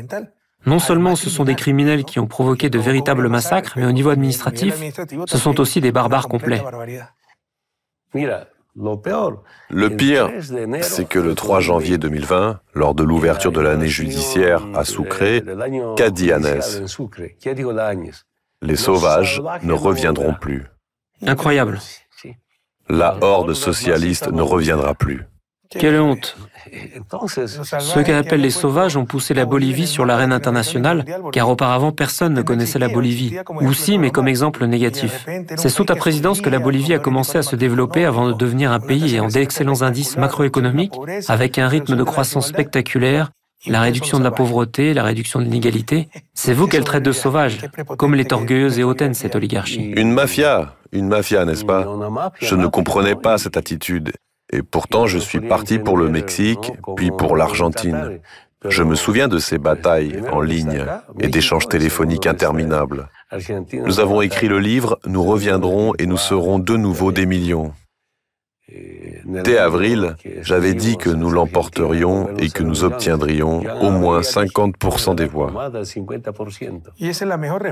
Non 0.66 0.78
seulement 0.78 1.16
ce 1.16 1.30
sont 1.30 1.44
des 1.44 1.56
criminels 1.56 2.04
qui 2.04 2.18
ont 2.20 2.26
provoqué 2.26 2.70
de 2.70 2.78
véritables 2.78 3.28
massacres, 3.28 3.74
mais 3.76 3.84
au 3.84 3.92
niveau 3.92 4.10
administratif, 4.10 4.80
ce 5.26 5.38
sont 5.38 5.58
aussi 5.60 5.80
des 5.80 5.92
barbares 5.92 6.28
complets. 6.28 6.62
Le 8.74 9.88
pire, 9.90 10.30
c'est 10.80 11.06
que 11.06 11.18
le 11.18 11.34
3 11.34 11.60
janvier 11.60 11.98
2020, 11.98 12.60
lors 12.74 12.94
de 12.94 13.02
l'ouverture 13.02 13.52
de 13.52 13.60
l'année 13.60 13.88
judiciaire 13.88 14.66
à 14.74 14.84
Sucre, 14.84 15.94
qu'a 15.96 16.10
dit 16.10 16.30
Les 18.62 18.76
sauvages 18.76 19.42
ne 19.62 19.72
reviendront 19.72 20.34
plus. 20.34 20.66
Incroyable. 21.26 21.80
La 22.88 23.16
horde 23.20 23.54
socialiste 23.54 24.30
ne 24.32 24.42
reviendra 24.42 24.94
plus. 24.94 25.26
Quelle 25.78 26.00
honte. 26.00 26.36
Ceux 27.26 28.02
qu'on 28.02 28.14
appelle 28.14 28.40
les 28.40 28.50
sauvages 28.50 28.96
ont 28.96 29.04
poussé 29.04 29.34
la 29.34 29.44
Bolivie 29.44 29.86
sur 29.86 30.06
l'arène 30.06 30.32
internationale, 30.32 31.04
car 31.32 31.48
auparavant 31.48 31.92
personne 31.92 32.34
ne 32.34 32.42
connaissait 32.42 32.78
la 32.78 32.88
Bolivie. 32.88 33.36
Ou 33.60 33.72
si, 33.72 33.98
mais 33.98 34.10
comme 34.10 34.28
exemple 34.28 34.64
négatif. 34.66 35.26
C'est 35.56 35.68
sous 35.68 35.84
ta 35.84 35.96
présidence 35.96 36.40
que 36.40 36.50
la 36.50 36.58
Bolivie 36.58 36.94
a 36.94 36.98
commencé 36.98 37.38
à 37.38 37.42
se 37.42 37.56
développer 37.56 38.04
avant 38.04 38.28
de 38.28 38.32
devenir 38.32 38.72
un 38.72 38.80
pays 38.80 39.14
ayant 39.14 39.28
d'excellents 39.28 39.82
indices 39.82 40.16
macroéconomiques, 40.16 40.94
avec 41.28 41.58
un 41.58 41.68
rythme 41.68 41.96
de 41.96 42.04
croissance 42.04 42.48
spectaculaire, 42.48 43.30
la 43.66 43.80
réduction 43.80 44.18
de 44.18 44.24
la 44.24 44.30
pauvreté, 44.30 44.94
la 44.94 45.04
réduction 45.04 45.38
de 45.38 45.44
l'inégalité. 45.44 46.08
C'est 46.34 46.52
vous 46.52 46.66
qu'elle 46.66 46.84
traite 46.84 47.04
de 47.04 47.12
sauvages, 47.12 47.58
comme 47.96 48.14
l'est 48.14 48.32
orgueilleuse 48.32 48.78
et 48.78 48.84
hautaine 48.84 49.14
cette 49.14 49.36
oligarchie. 49.36 49.92
Une 49.96 50.12
mafia, 50.12 50.74
une 50.90 51.08
mafia, 51.08 51.44
n'est-ce 51.44 51.64
pas? 51.64 51.86
Je 52.40 52.54
ne 52.56 52.66
comprenais 52.66 53.14
pas 53.14 53.38
cette 53.38 53.56
attitude. 53.56 54.12
Et 54.52 54.62
pourtant, 54.62 55.06
je 55.06 55.18
suis 55.18 55.40
parti 55.40 55.78
pour 55.78 55.96
le 55.96 56.08
Mexique, 56.08 56.72
puis 56.96 57.10
pour 57.10 57.36
l'Argentine. 57.36 58.20
Je 58.68 58.82
me 58.82 58.94
souviens 58.94 59.26
de 59.26 59.38
ces 59.38 59.58
batailles 59.58 60.22
en 60.30 60.40
ligne 60.40 60.84
et 61.18 61.28
d'échanges 61.28 61.68
téléphoniques 61.68 62.26
interminables. 62.26 63.08
Nous 63.72 63.98
avons 63.98 64.20
écrit 64.20 64.48
le 64.48 64.60
livre 64.60 64.98
Nous 65.06 65.22
reviendrons 65.22 65.94
et 65.98 66.06
nous 66.06 66.18
serons 66.18 66.58
de 66.58 66.76
nouveau 66.76 67.10
des 67.12 67.26
millions. 67.26 67.72
Dès 68.68 69.58
avril, 69.58 70.16
j'avais 70.40 70.74
dit 70.74 70.96
que 70.96 71.10
nous 71.10 71.30
l'emporterions 71.30 72.36
et 72.38 72.48
que 72.48 72.62
nous 72.62 72.84
obtiendrions 72.84 73.62
au 73.80 73.90
moins 73.90 74.20
50% 74.20 75.14
des 75.14 75.26
voix. 75.26 75.70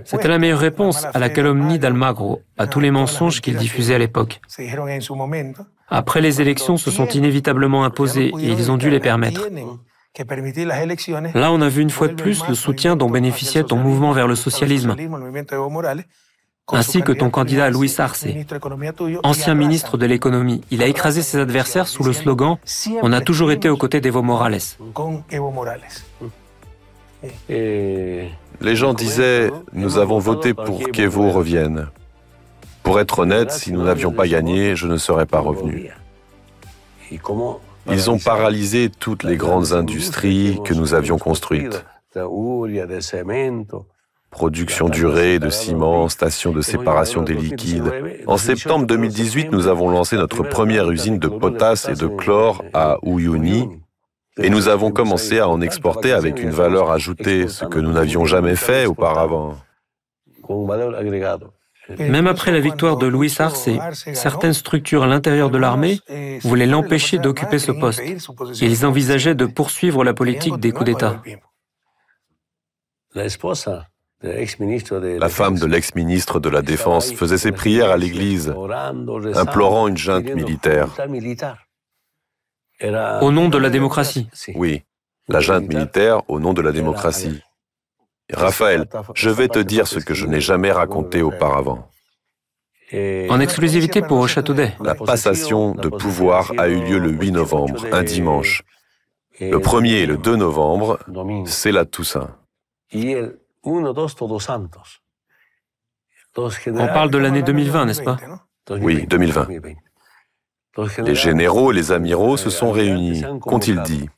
C'était 0.04 0.28
la 0.28 0.38
meilleure 0.38 0.58
réponse 0.58 1.04
à 1.04 1.18
la 1.18 1.28
calomnie 1.28 1.78
d'Almagro, 1.78 2.42
à 2.58 2.66
tous 2.66 2.80
les 2.80 2.90
mensonges 2.90 3.40
qu'il 3.40 3.56
diffusait 3.56 3.94
à 3.94 3.98
l'époque. 3.98 4.40
Après 5.88 6.20
les 6.20 6.40
élections 6.40 6.76
se 6.76 6.90
sont 6.90 7.06
inévitablement 7.06 7.84
imposées 7.84 8.32
et 8.38 8.48
ils 8.48 8.70
ont 8.70 8.76
dû 8.76 8.90
les 8.90 9.00
permettre. 9.00 9.48
Là, 11.34 11.52
on 11.52 11.60
a 11.60 11.68
vu 11.68 11.82
une 11.82 11.90
fois 11.90 12.08
de 12.08 12.14
plus 12.14 12.46
le 12.48 12.54
soutien 12.54 12.96
dont 12.96 13.10
bénéficiait 13.10 13.62
ton 13.62 13.76
mouvement 13.76 14.12
vers 14.12 14.26
le 14.26 14.34
socialisme, 14.34 14.96
ainsi 16.72 17.02
que 17.02 17.12
ton 17.12 17.30
candidat 17.30 17.70
Luis 17.70 17.94
Arce, 17.98 18.26
ancien 19.22 19.54
ministre 19.54 19.96
de 19.96 20.06
l'économie. 20.06 20.62
Il 20.70 20.82
a 20.82 20.86
écrasé 20.86 21.22
ses 21.22 21.38
adversaires 21.38 21.88
sous 21.88 22.02
le 22.02 22.12
slogan 22.12 22.56
On 23.02 23.12
a 23.12 23.20
toujours 23.20 23.52
été 23.52 23.68
aux 23.68 23.76
côtés 23.76 24.00
d'Evo 24.00 24.22
Morales. 24.22 24.58
Les 28.60 28.76
gens 28.76 28.94
disaient 28.94 29.50
Nous 29.72 29.98
avons 29.98 30.18
voté 30.18 30.54
pour 30.54 30.90
qu'Evo 30.90 31.30
revienne. 31.30 31.88
Pour 32.82 32.98
être 32.98 33.20
honnête, 33.20 33.52
si 33.52 33.72
nous 33.72 33.82
n'avions 33.82 34.12
pas 34.12 34.26
gagné, 34.26 34.74
je 34.74 34.86
ne 34.86 34.96
serais 34.96 35.26
pas 35.26 35.40
revenu. 35.40 35.90
Ils 37.88 38.10
ont 38.10 38.18
paralysé 38.18 38.90
toutes 38.90 39.22
les 39.22 39.36
grandes 39.36 39.72
industries 39.72 40.58
que 40.64 40.74
nous 40.74 40.94
avions 40.94 41.18
construites. 41.18 41.84
Production 44.30 44.88
durée 44.88 45.38
de 45.40 45.50
ciment, 45.50 46.08
station 46.08 46.52
de 46.52 46.60
séparation 46.60 47.22
des 47.22 47.34
liquides. 47.34 47.92
En 48.26 48.36
septembre 48.36 48.86
2018, 48.86 49.50
nous 49.50 49.66
avons 49.66 49.90
lancé 49.90 50.16
notre 50.16 50.44
première 50.44 50.88
usine 50.90 51.18
de 51.18 51.28
potasse 51.28 51.88
et 51.88 51.94
de 51.94 52.06
chlore 52.06 52.62
à 52.72 52.98
Uyuni, 53.02 53.68
et 54.38 54.48
nous 54.48 54.68
avons 54.68 54.92
commencé 54.92 55.40
à 55.40 55.48
en 55.48 55.60
exporter 55.60 56.12
avec 56.12 56.40
une 56.40 56.50
valeur 56.50 56.90
ajoutée, 56.90 57.48
ce 57.48 57.64
que 57.64 57.80
nous 57.80 57.92
n'avions 57.92 58.24
jamais 58.24 58.54
fait 58.54 58.86
auparavant. 58.86 59.56
Même 61.98 62.28
après 62.28 62.52
la 62.52 62.60
victoire 62.60 62.96
de 62.96 63.06
Louis 63.06 63.34
Arce, 63.38 63.68
certaines 64.14 64.52
structures 64.52 65.02
à 65.02 65.06
l'intérieur 65.08 65.50
de 65.50 65.58
l'armée 65.58 65.98
voulaient 66.42 66.66
l'empêcher 66.66 67.18
d'occuper 67.18 67.58
ce 67.58 67.72
poste. 67.72 68.02
ils 68.60 68.86
envisageaient 68.86 69.34
de 69.34 69.46
poursuivre 69.46 70.04
la 70.04 70.14
politique 70.14 70.58
des 70.58 70.70
coups 70.70 70.86
d'État. 70.86 71.20
La 74.22 75.28
femme 75.30 75.58
de 75.58 75.64
l'ex-ministre 75.64 76.40
de 76.40 76.50
la 76.50 76.60
Défense 76.60 77.12
faisait 77.12 77.38
ses 77.38 77.52
prières 77.52 77.90
à 77.90 77.96
l'église, 77.96 78.54
implorant 79.34 79.88
une 79.88 79.96
junte 79.96 80.30
militaire. 80.34 80.88
Au 83.22 83.32
nom 83.32 83.48
de 83.48 83.58
la 83.58 83.70
démocratie. 83.70 84.28
Oui, 84.54 84.82
la 85.28 85.40
junte 85.40 85.68
militaire 85.68 86.22
au 86.28 86.38
nom 86.38 86.52
de 86.52 86.60
la 86.60 86.72
démocratie. 86.72 87.42
Raphaël, 88.32 88.86
je 89.14 89.30
vais 89.30 89.48
te 89.48 89.58
dire 89.58 89.86
ce 89.86 89.98
que 89.98 90.14
je 90.14 90.26
n'ai 90.26 90.40
jamais 90.40 90.70
raconté 90.70 91.22
auparavant. 91.22 91.88
En 92.92 93.40
exclusivité 93.40 94.02
pour 94.02 94.28
Châteaudet. 94.28 94.74
La 94.82 94.94
passation 94.94 95.74
de 95.74 95.88
pouvoir 95.88 96.52
a 96.58 96.68
eu 96.68 96.82
lieu 96.82 96.98
le 96.98 97.10
8 97.10 97.32
novembre, 97.32 97.86
un 97.92 98.02
dimanche. 98.02 98.64
Le 99.40 99.58
1er 99.58 100.02
et 100.02 100.06
le 100.06 100.18
2 100.18 100.36
novembre, 100.36 100.98
c'est 101.46 101.72
la 101.72 101.86
Toussaint. 101.86 102.36
On 106.36 106.86
parle 106.86 107.10
de 107.10 107.18
l'année 107.18 107.42
2020, 107.42 107.86
n'est-ce 107.86 108.02
pas 108.02 108.18
Oui, 108.70 109.06
2020. 109.06 109.48
Les 110.98 111.14
généraux 111.14 111.72
et 111.72 111.74
les 111.74 111.92
amiraux 111.92 112.36
se 112.36 112.50
sont 112.50 112.70
réunis. 112.70 113.22
Qu'ont-ils 113.40 113.82
dit 113.82 114.08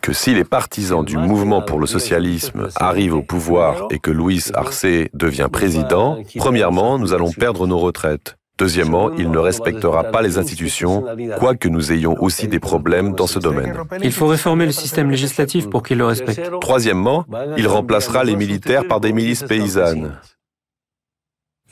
que 0.00 0.12
si 0.12 0.34
les 0.34 0.44
partisans 0.44 1.04
du 1.04 1.18
mouvement 1.18 1.60
pour 1.60 1.78
le 1.78 1.86
socialisme 1.86 2.68
arrivent 2.76 3.14
au 3.14 3.22
pouvoir 3.22 3.86
et 3.90 3.98
que 3.98 4.10
Luis 4.10 4.44
Arce 4.54 4.86
devient 5.12 5.48
président, 5.52 6.18
premièrement, 6.36 6.98
nous 6.98 7.12
allons 7.12 7.30
perdre 7.30 7.66
nos 7.66 7.78
retraites. 7.78 8.36
Deuxièmement, 8.58 9.12
il 9.14 9.30
ne 9.30 9.38
respectera 9.38 10.04
pas 10.04 10.22
les 10.22 10.38
institutions, 10.38 11.04
quoique 11.38 11.68
nous 11.68 11.92
ayons 11.92 12.14
aussi 12.22 12.48
des 12.48 12.58
problèmes 12.58 13.14
dans 13.14 13.26
ce 13.26 13.38
domaine. 13.38 13.76
Il 14.02 14.12
faut 14.12 14.26
réformer 14.26 14.64
le 14.64 14.72
système 14.72 15.10
législatif 15.10 15.68
pour 15.68 15.82
qu'il 15.82 15.98
le 15.98 16.06
respecte. 16.06 16.50
Troisièmement, 16.60 17.26
il 17.58 17.68
remplacera 17.68 18.24
les 18.24 18.34
militaires 18.34 18.88
par 18.88 19.00
des 19.00 19.12
milices 19.12 19.42
paysannes. 19.42 20.18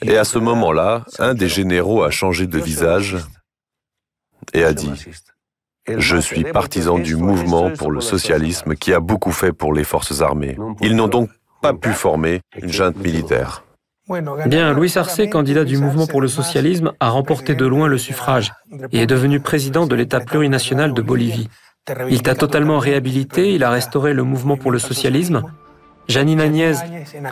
Et 0.03 0.17
à 0.17 0.25
ce 0.25 0.37
moment-là, 0.37 1.05
un 1.19 1.33
des 1.33 1.47
généraux 1.47 2.03
a 2.03 2.11
changé 2.11 2.45
de 2.45 2.59
visage 2.59 3.17
et 4.53 4.63
a 4.63 4.73
dit 4.73 4.91
je 5.97 6.17
suis 6.17 6.43
partisan 6.43 6.97
du 6.97 7.15
mouvement 7.15 7.71
pour 7.71 7.91
le 7.91 8.01
socialisme 8.01 8.75
qui 8.75 8.93
a 8.93 8.99
beaucoup 8.99 9.31
fait 9.31 9.53
pour 9.53 9.73
les 9.73 9.83
forces 9.83 10.21
armées. 10.21 10.57
Ils 10.81 10.95
n'ont 10.95 11.07
donc 11.07 11.29
pas 11.61 11.73
pu 11.73 11.91
former 11.91 12.41
une 12.57 12.71
junte 12.71 12.97
militaire. 12.97 13.64
Bien, 14.07 14.71
Louis 14.73 14.93
Arce, 14.97 15.21
candidat 15.31 15.63
du 15.63 15.77
mouvement 15.77 16.05
pour 16.05 16.21
le 16.21 16.27
socialisme, 16.27 16.91
a 16.99 17.09
remporté 17.09 17.55
de 17.55 17.65
loin 17.65 17.87
le 17.87 17.97
suffrage 17.97 18.53
et 18.91 18.99
est 18.99 19.07
devenu 19.07 19.39
président 19.39 19.87
de 19.87 19.95
l'État 19.95 20.19
plurinational 20.19 20.93
de 20.93 21.01
Bolivie. 21.01 21.49
Il 22.09 22.21
t'a 22.21 22.35
totalement 22.35 22.77
réhabilité, 22.77 23.55
il 23.55 23.63
a 23.63 23.71
restauré 23.71 24.13
le 24.13 24.21
mouvement 24.23 24.57
pour 24.57 24.71
le 24.71 24.77
socialisme. 24.77 25.41
Janine 26.07 26.39
Agnès 26.39 26.83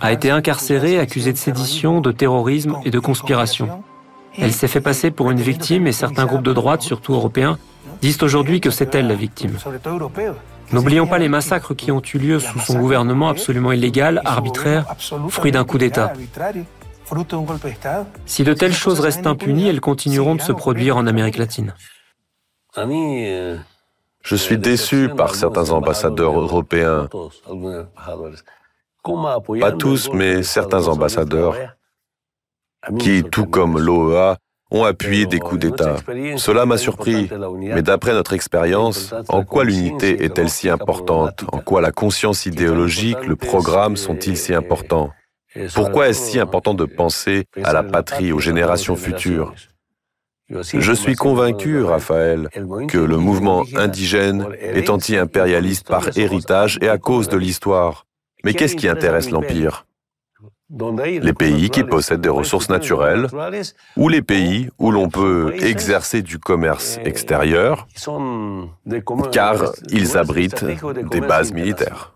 a 0.01 0.11
été 0.11 0.31
incarcérée, 0.31 0.97
accusée 0.97 1.31
de 1.31 1.37
sédition, 1.37 2.01
de 2.01 2.11
terrorisme 2.11 2.77
et 2.85 2.89
de 2.89 2.99
conspiration. 2.99 3.83
Elle 4.35 4.51
s'est 4.53 4.67
fait 4.67 4.81
passer 4.81 5.11
pour 5.11 5.29
une 5.29 5.41
victime 5.41 5.85
et 5.85 5.91
certains 5.91 6.25
groupes 6.25 6.41
de 6.41 6.53
droite, 6.53 6.81
surtout 6.81 7.13
européens, 7.13 7.59
disent 8.01 8.21
aujourd'hui 8.23 8.61
que 8.61 8.71
c'est 8.71 8.95
elle 8.95 9.07
la 9.07 9.15
victime. 9.15 9.57
N'oublions 10.73 11.07
pas 11.07 11.19
les 11.19 11.29
massacres 11.29 11.75
qui 11.75 11.91
ont 11.91 12.01
eu 12.01 12.17
lieu 12.17 12.39
sous 12.39 12.59
son 12.59 12.79
gouvernement 12.79 13.29
absolument 13.29 13.71
illégal, 13.71 14.21
arbitraire, 14.25 14.95
fruit 15.29 15.51
d'un 15.51 15.63
coup 15.63 15.77
d'État. 15.77 16.13
Si 18.25 18.43
de 18.43 18.53
telles 18.53 18.73
choses 18.73 18.99
restent 18.99 19.27
impunies, 19.27 19.67
elles 19.67 19.81
continueront 19.81 20.35
de 20.35 20.41
se 20.41 20.51
produire 20.51 20.97
en 20.97 21.05
Amérique 21.05 21.37
latine. 21.37 21.75
Je 22.75 24.35
suis 24.35 24.57
déçu 24.57 25.09
par 25.09 25.35
certains 25.35 25.69
ambassadeurs 25.69 26.39
européens. 26.39 27.07
Pas 29.59 29.71
tous, 29.73 30.09
mais 30.13 30.43
certains 30.43 30.87
ambassadeurs 30.87 31.55
qui, 32.99 33.23
tout 33.23 33.45
comme 33.45 33.77
l'OEA, 33.77 34.37
ont 34.73 34.83
appuyé 34.83 35.25
des 35.25 35.39
coups 35.39 35.61
d'État. 35.61 35.95
Cela 36.35 36.65
m'a 36.65 36.77
surpris, 36.77 37.29
mais 37.61 37.81
d'après 37.81 38.13
notre 38.13 38.33
expérience, 38.33 39.13
en 39.29 39.43
quoi 39.43 39.63
l'unité 39.63 40.23
est-elle 40.25 40.49
si 40.49 40.67
importante? 40.69 41.45
En 41.51 41.59
quoi 41.59 41.79
la 41.79 41.91
conscience 41.91 42.45
idéologique, 42.45 43.25
le 43.25 43.35
programme 43.35 43.95
sont-ils 43.95 44.37
si 44.37 44.53
importants? 44.53 45.11
Pourquoi 45.75 46.09
est-ce 46.09 46.31
si 46.31 46.39
important 46.39 46.73
de 46.73 46.85
penser 46.85 47.45
à 47.63 47.73
la 47.73 47.83
patrie, 47.83 48.31
aux 48.31 48.39
générations 48.39 48.95
futures? 48.95 49.53
Je 50.49 50.93
suis 50.93 51.15
convaincu, 51.15 51.83
Raphaël, 51.83 52.49
que 52.87 52.97
le 52.97 53.17
mouvement 53.17 53.63
indigène 53.75 54.47
est 54.59 54.89
anti-impérialiste 54.89 55.87
par 55.87 56.17
héritage 56.17 56.77
et 56.81 56.89
à 56.89 56.97
cause 56.97 57.29
de 57.29 57.37
l'histoire. 57.37 58.05
Mais 58.43 58.53
qu'est-ce 58.53 58.75
qui 58.75 58.87
intéresse 58.87 59.29
l'Empire? 59.29 59.85
Les 60.69 61.33
pays 61.33 61.69
qui 61.69 61.83
possèdent 61.83 62.21
des 62.21 62.29
ressources 62.29 62.69
naturelles 62.69 63.27
ou 63.97 64.09
les 64.09 64.21
pays 64.21 64.69
où 64.79 64.91
l'on 64.91 65.09
peut 65.09 65.53
exercer 65.61 66.21
du 66.21 66.39
commerce 66.39 66.99
extérieur 67.03 67.87
car 69.31 69.71
ils 69.89 70.17
abritent 70.17 70.65
des 71.11 71.21
bases 71.21 71.53
militaires. 71.53 72.15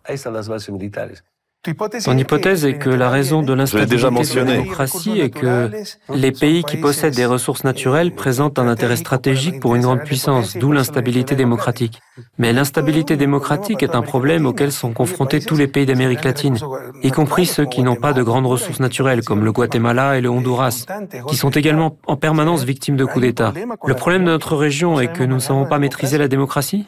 Ton 2.05 2.17
hypothèse 2.17 2.65
est 2.65 2.77
que 2.77 2.89
la 2.89 3.09
raison 3.09 3.41
de 3.41 3.53
l'instabilité 3.53 3.97
de 3.97 4.39
la 4.39 4.45
démocratie 4.45 5.19
est 5.19 5.29
que 5.29 5.69
les 6.13 6.31
pays 6.31 6.63
qui 6.63 6.77
possèdent 6.77 7.15
des 7.15 7.25
ressources 7.25 7.63
naturelles 7.63 8.13
présentent 8.13 8.59
un 8.59 8.67
intérêt 8.67 8.95
stratégique 8.95 9.59
pour 9.59 9.75
une 9.75 9.81
grande 9.81 10.03
puissance, 10.03 10.55
d'où 10.55 10.71
l'instabilité 10.71 11.35
démocratique. 11.35 11.99
Mais 12.37 12.53
l'instabilité 12.53 13.17
démocratique 13.17 13.83
est 13.83 13.95
un 13.95 14.01
problème 14.01 14.45
auquel 14.45 14.71
sont 14.71 14.93
confrontés 14.93 15.41
tous 15.41 15.57
les 15.57 15.67
pays 15.67 15.85
d'Amérique 15.85 16.23
latine, 16.23 16.57
y 17.03 17.11
compris 17.11 17.45
ceux 17.45 17.65
qui 17.65 17.83
n'ont 17.83 17.95
pas 17.95 18.13
de 18.13 18.23
grandes 18.23 18.47
ressources 18.47 18.79
naturelles, 18.79 19.23
comme 19.23 19.43
le 19.43 19.51
Guatemala 19.51 20.17
et 20.17 20.21
le 20.21 20.29
Honduras, 20.29 20.85
qui 21.27 21.35
sont 21.35 21.49
également 21.49 21.97
en 22.07 22.15
permanence 22.15 22.63
victimes 22.63 22.95
de 22.95 23.05
coups 23.05 23.25
d'État. 23.25 23.53
Le 23.85 23.93
problème 23.93 24.23
de 24.23 24.31
notre 24.31 24.55
région 24.55 24.99
est 24.99 25.11
que 25.11 25.23
nous 25.23 25.35
ne 25.35 25.39
savons 25.39 25.65
pas 25.65 25.79
maîtriser 25.79 26.17
la 26.17 26.27
démocratie? 26.27 26.85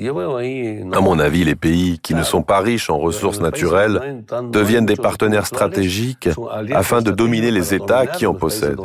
À 0.00 1.00
mon 1.00 1.18
avis, 1.18 1.44
les 1.44 1.56
pays 1.56 1.98
qui 1.98 2.14
ne 2.14 2.22
sont 2.22 2.42
pas 2.42 2.60
riches 2.60 2.90
en 2.90 2.98
ressources 2.98 3.40
naturelles 3.40 4.24
deviennent 4.52 4.86
des 4.86 4.96
partenaires 4.96 5.46
stratégiques 5.46 6.28
afin 6.72 7.02
de 7.02 7.10
dominer 7.10 7.50
les 7.50 7.74
États 7.74 8.06
qui 8.06 8.26
en 8.26 8.34
possèdent. 8.34 8.80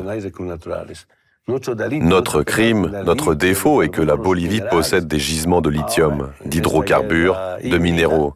Notre 1.47 2.43
crime, 2.43 2.91
notre 3.05 3.35
défaut 3.35 3.81
est 3.81 3.89
que 3.89 4.01
la 4.01 4.15
Bolivie 4.15 4.61
possède 4.69 5.07
des 5.07 5.19
gisements 5.19 5.61
de 5.61 5.69
lithium, 5.69 6.29
d'hydrocarbures, 6.45 7.37
de 7.63 7.77
minéraux. 7.77 8.33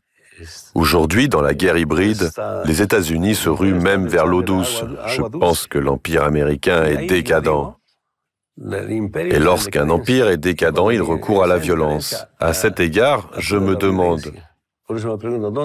Aujourd'hui, 0.76 1.30
dans 1.30 1.42
la 1.42 1.54
guerre 1.54 1.78
hybride, 1.78 2.30
les 2.66 2.82
États-Unis 2.82 3.36
se 3.36 3.50
ruent 3.50 3.74
même 3.74 4.08
vers 4.08 4.28
l'eau 4.28 4.44
douce. 4.44 4.84
Je 5.08 5.22
pense 5.22 5.68
que 5.68 5.80
l'Empire 5.80 6.24
américain 6.24 6.84
est 6.84 7.08
décadent. 7.08 7.77
Et 8.60 9.40
lorsqu'un 9.40 9.90
empire 9.90 10.30
est 10.30 10.38
décadent, 10.38 10.90
il 10.92 11.02
recourt 11.02 11.44
à 11.44 11.48
la 11.48 11.58
violence. 11.58 12.26
À 12.40 12.54
cet 12.54 12.80
égard, 12.80 13.30
je 13.38 13.56
me 13.56 13.76
demande, 13.76 14.34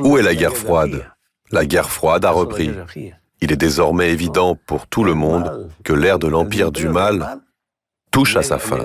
où 0.04 0.18
est 0.18 0.22
la 0.22 0.34
guerre 0.34 0.56
froide 0.56 1.06
La 1.50 1.64
guerre 1.64 1.88
froide 1.88 2.24
a 2.24 2.30
repris. 2.30 2.70
Il 3.40 3.50
est 3.50 3.56
désormais 3.56 4.10
évident 4.10 4.56
pour 4.66 4.86
tout 4.86 5.04
le 5.04 5.14
monde 5.14 5.68
que 5.84 5.92
l'ère 5.92 6.18
de 6.18 6.28
l'empire 6.28 6.70
du 6.70 6.88
mal 6.88 7.40
touche 8.10 8.36
à 8.36 8.42
sa 8.42 8.58
fin. 8.58 8.78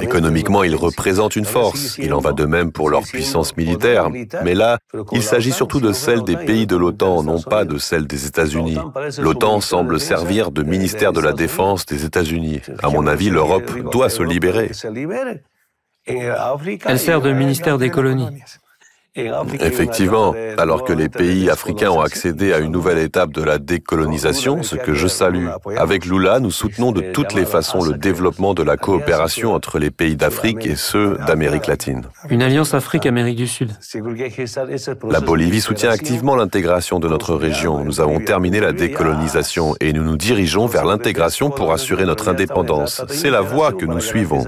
Économiquement, 0.00 0.62
ils 0.64 0.76
représentent 0.76 1.36
une 1.36 1.44
force. 1.44 1.98
Il 1.98 2.12
en 2.14 2.20
va 2.20 2.32
de 2.32 2.44
même 2.44 2.72
pour 2.72 2.90
leur 2.90 3.02
puissance 3.02 3.56
militaire. 3.56 4.08
Mais 4.44 4.54
là, 4.54 4.78
il 5.12 5.22
s'agit 5.22 5.52
surtout 5.52 5.80
de 5.80 5.92
celle 5.92 6.22
des 6.22 6.36
pays 6.36 6.66
de 6.66 6.76
l'OTAN, 6.76 7.22
non 7.22 7.40
pas 7.40 7.64
de 7.64 7.78
celle 7.78 8.06
des 8.06 8.26
États-Unis. 8.26 8.78
L'OTAN 9.18 9.60
semble 9.60 10.00
servir 10.00 10.50
de 10.50 10.62
ministère 10.62 11.12
de 11.12 11.20
la 11.20 11.32
Défense 11.32 11.86
des 11.86 12.04
États-Unis. 12.04 12.60
À 12.82 12.88
mon 12.88 13.06
avis, 13.06 13.30
l'Europe 13.30 13.70
doit 13.90 14.08
se 14.08 14.22
libérer. 14.22 14.70
Elle 16.06 16.98
sert 16.98 17.20
de 17.20 17.32
ministère 17.32 17.78
des 17.78 17.90
colonies. 17.90 18.28
Effectivement, 19.16 20.34
alors 20.58 20.82
que 20.82 20.92
les 20.92 21.08
pays 21.08 21.48
africains 21.48 21.90
ont 21.90 22.00
accédé 22.00 22.52
à 22.52 22.58
une 22.58 22.72
nouvelle 22.72 22.98
étape 22.98 23.30
de 23.30 23.42
la 23.42 23.58
décolonisation, 23.58 24.64
ce 24.64 24.74
que 24.74 24.92
je 24.92 25.06
salue. 25.06 25.46
Avec 25.76 26.04
Lula, 26.04 26.40
nous 26.40 26.50
soutenons 26.50 26.90
de 26.90 27.00
toutes 27.12 27.32
les 27.32 27.44
façons 27.44 27.82
le 27.82 27.96
développement 27.96 28.54
de 28.54 28.64
la 28.64 28.76
coopération 28.76 29.54
entre 29.54 29.78
les 29.78 29.92
pays 29.92 30.16
d'Afrique 30.16 30.66
et 30.66 30.74
ceux 30.74 31.16
d'Amérique 31.28 31.68
latine. 31.68 32.02
Une 32.28 32.42
alliance 32.42 32.74
Afrique-Amérique 32.74 33.36
du 33.36 33.46
Sud. 33.46 33.70
La 35.08 35.20
Bolivie 35.20 35.60
soutient 35.60 35.90
activement 35.90 36.34
l'intégration 36.34 36.98
de 36.98 37.08
notre 37.08 37.34
région. 37.34 37.84
Nous 37.84 38.00
avons 38.00 38.18
terminé 38.18 38.58
la 38.58 38.72
décolonisation 38.72 39.76
et 39.80 39.92
nous 39.92 40.02
nous 40.02 40.16
dirigeons 40.16 40.66
vers 40.66 40.84
l'intégration 40.84 41.50
pour 41.50 41.72
assurer 41.72 42.04
notre 42.04 42.28
indépendance. 42.28 43.04
C'est 43.08 43.30
la 43.30 43.42
voie 43.42 43.72
que 43.72 43.84
nous 43.84 44.00
suivons. 44.00 44.44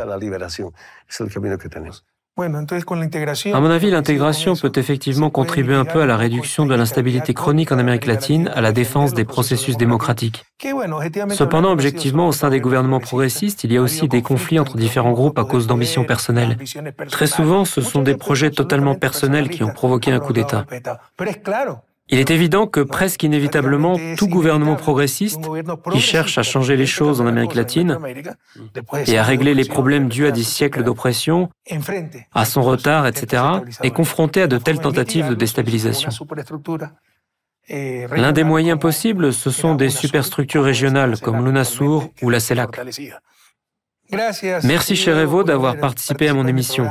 À 2.38 3.60
mon 3.60 3.70
avis, 3.70 3.90
l'intégration 3.90 4.56
peut 4.56 4.72
effectivement 4.76 5.30
contribuer 5.30 5.74
un 5.74 5.86
peu 5.86 6.02
à 6.02 6.06
la 6.06 6.18
réduction 6.18 6.66
de 6.66 6.74
l'instabilité 6.74 7.32
chronique 7.32 7.72
en 7.72 7.78
Amérique 7.78 8.04
latine, 8.04 8.50
à 8.54 8.60
la 8.60 8.72
défense 8.72 9.14
des 9.14 9.24
processus 9.24 9.78
démocratiques. 9.78 10.44
Cependant, 11.30 11.72
objectivement, 11.72 12.28
au 12.28 12.32
sein 12.32 12.50
des 12.50 12.60
gouvernements 12.60 13.00
progressistes, 13.00 13.64
il 13.64 13.72
y 13.72 13.78
a 13.78 13.80
aussi 13.80 14.06
des 14.06 14.20
conflits 14.20 14.58
entre 14.58 14.76
différents 14.76 15.12
groupes 15.12 15.38
à 15.38 15.44
cause 15.44 15.66
d'ambitions 15.66 16.04
personnelles. 16.04 16.58
Très 17.08 17.26
souvent, 17.26 17.64
ce 17.64 17.80
sont 17.80 18.02
des 18.02 18.16
projets 18.16 18.50
totalement 18.50 18.96
personnels 18.96 19.48
qui 19.48 19.64
ont 19.64 19.72
provoqué 19.72 20.12
un 20.12 20.20
coup 20.20 20.34
d'État. 20.34 20.66
Il 22.08 22.20
est 22.20 22.30
évident 22.30 22.68
que 22.68 22.80
presque 22.80 23.24
inévitablement, 23.24 23.98
tout 24.16 24.28
gouvernement 24.28 24.76
progressiste 24.76 25.40
qui 25.92 26.00
cherche 26.00 26.38
à 26.38 26.42
changer 26.42 26.76
les 26.76 26.86
choses 26.86 27.20
en 27.20 27.26
Amérique 27.26 27.54
latine 27.54 27.98
et 29.06 29.18
à 29.18 29.24
régler 29.24 29.54
les 29.54 29.64
problèmes 29.64 30.08
dus 30.08 30.26
à 30.26 30.30
des 30.30 30.44
siècles 30.44 30.84
d'oppression, 30.84 31.50
à 32.32 32.44
son 32.44 32.62
retard, 32.62 33.06
etc., 33.08 33.42
est 33.82 33.90
confronté 33.90 34.42
à 34.42 34.46
de 34.46 34.58
telles 34.58 34.80
tentatives 34.80 35.28
de 35.28 35.34
déstabilisation. 35.34 36.10
L'un 37.68 38.32
des 38.32 38.44
moyens 38.44 38.78
possibles, 38.78 39.32
ce 39.32 39.50
sont 39.50 39.74
des 39.74 39.90
superstructures 39.90 40.62
régionales 40.62 41.18
comme 41.18 41.44
l'UNASUR 41.44 42.08
ou 42.22 42.30
la 42.30 42.38
CELAC. 42.38 42.80
Merci, 44.62 44.94
cher 44.94 45.18
Evo, 45.18 45.42
d'avoir 45.42 45.76
participé 45.76 46.28
à 46.28 46.34
mon 46.34 46.46
émission. 46.46 46.88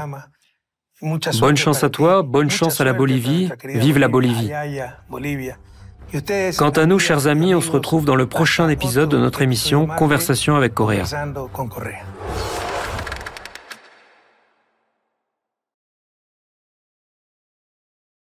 Bonne 1.39 1.57
chance 1.57 1.83
à 1.83 1.89
toi, 1.89 2.23
bonne 2.23 2.49
chance 2.49 2.81
à 2.81 2.83
la 2.83 2.93
Bolivie, 2.93 3.49
vive 3.63 3.99
la 3.99 4.07
Bolivie. 4.07 4.51
Quant 6.57 6.69
à 6.69 6.85
nous, 6.85 6.99
chers 6.99 7.27
amis, 7.27 7.53
on 7.53 7.61
se 7.61 7.71
retrouve 7.71 8.05
dans 8.05 8.15
le 8.15 8.25
prochain 8.25 8.69
épisode 8.69 9.09
de 9.09 9.17
notre 9.17 9.41
émission 9.41 9.87
Conversation 9.87 10.55
avec 10.55 10.73
Correa. 10.73 11.03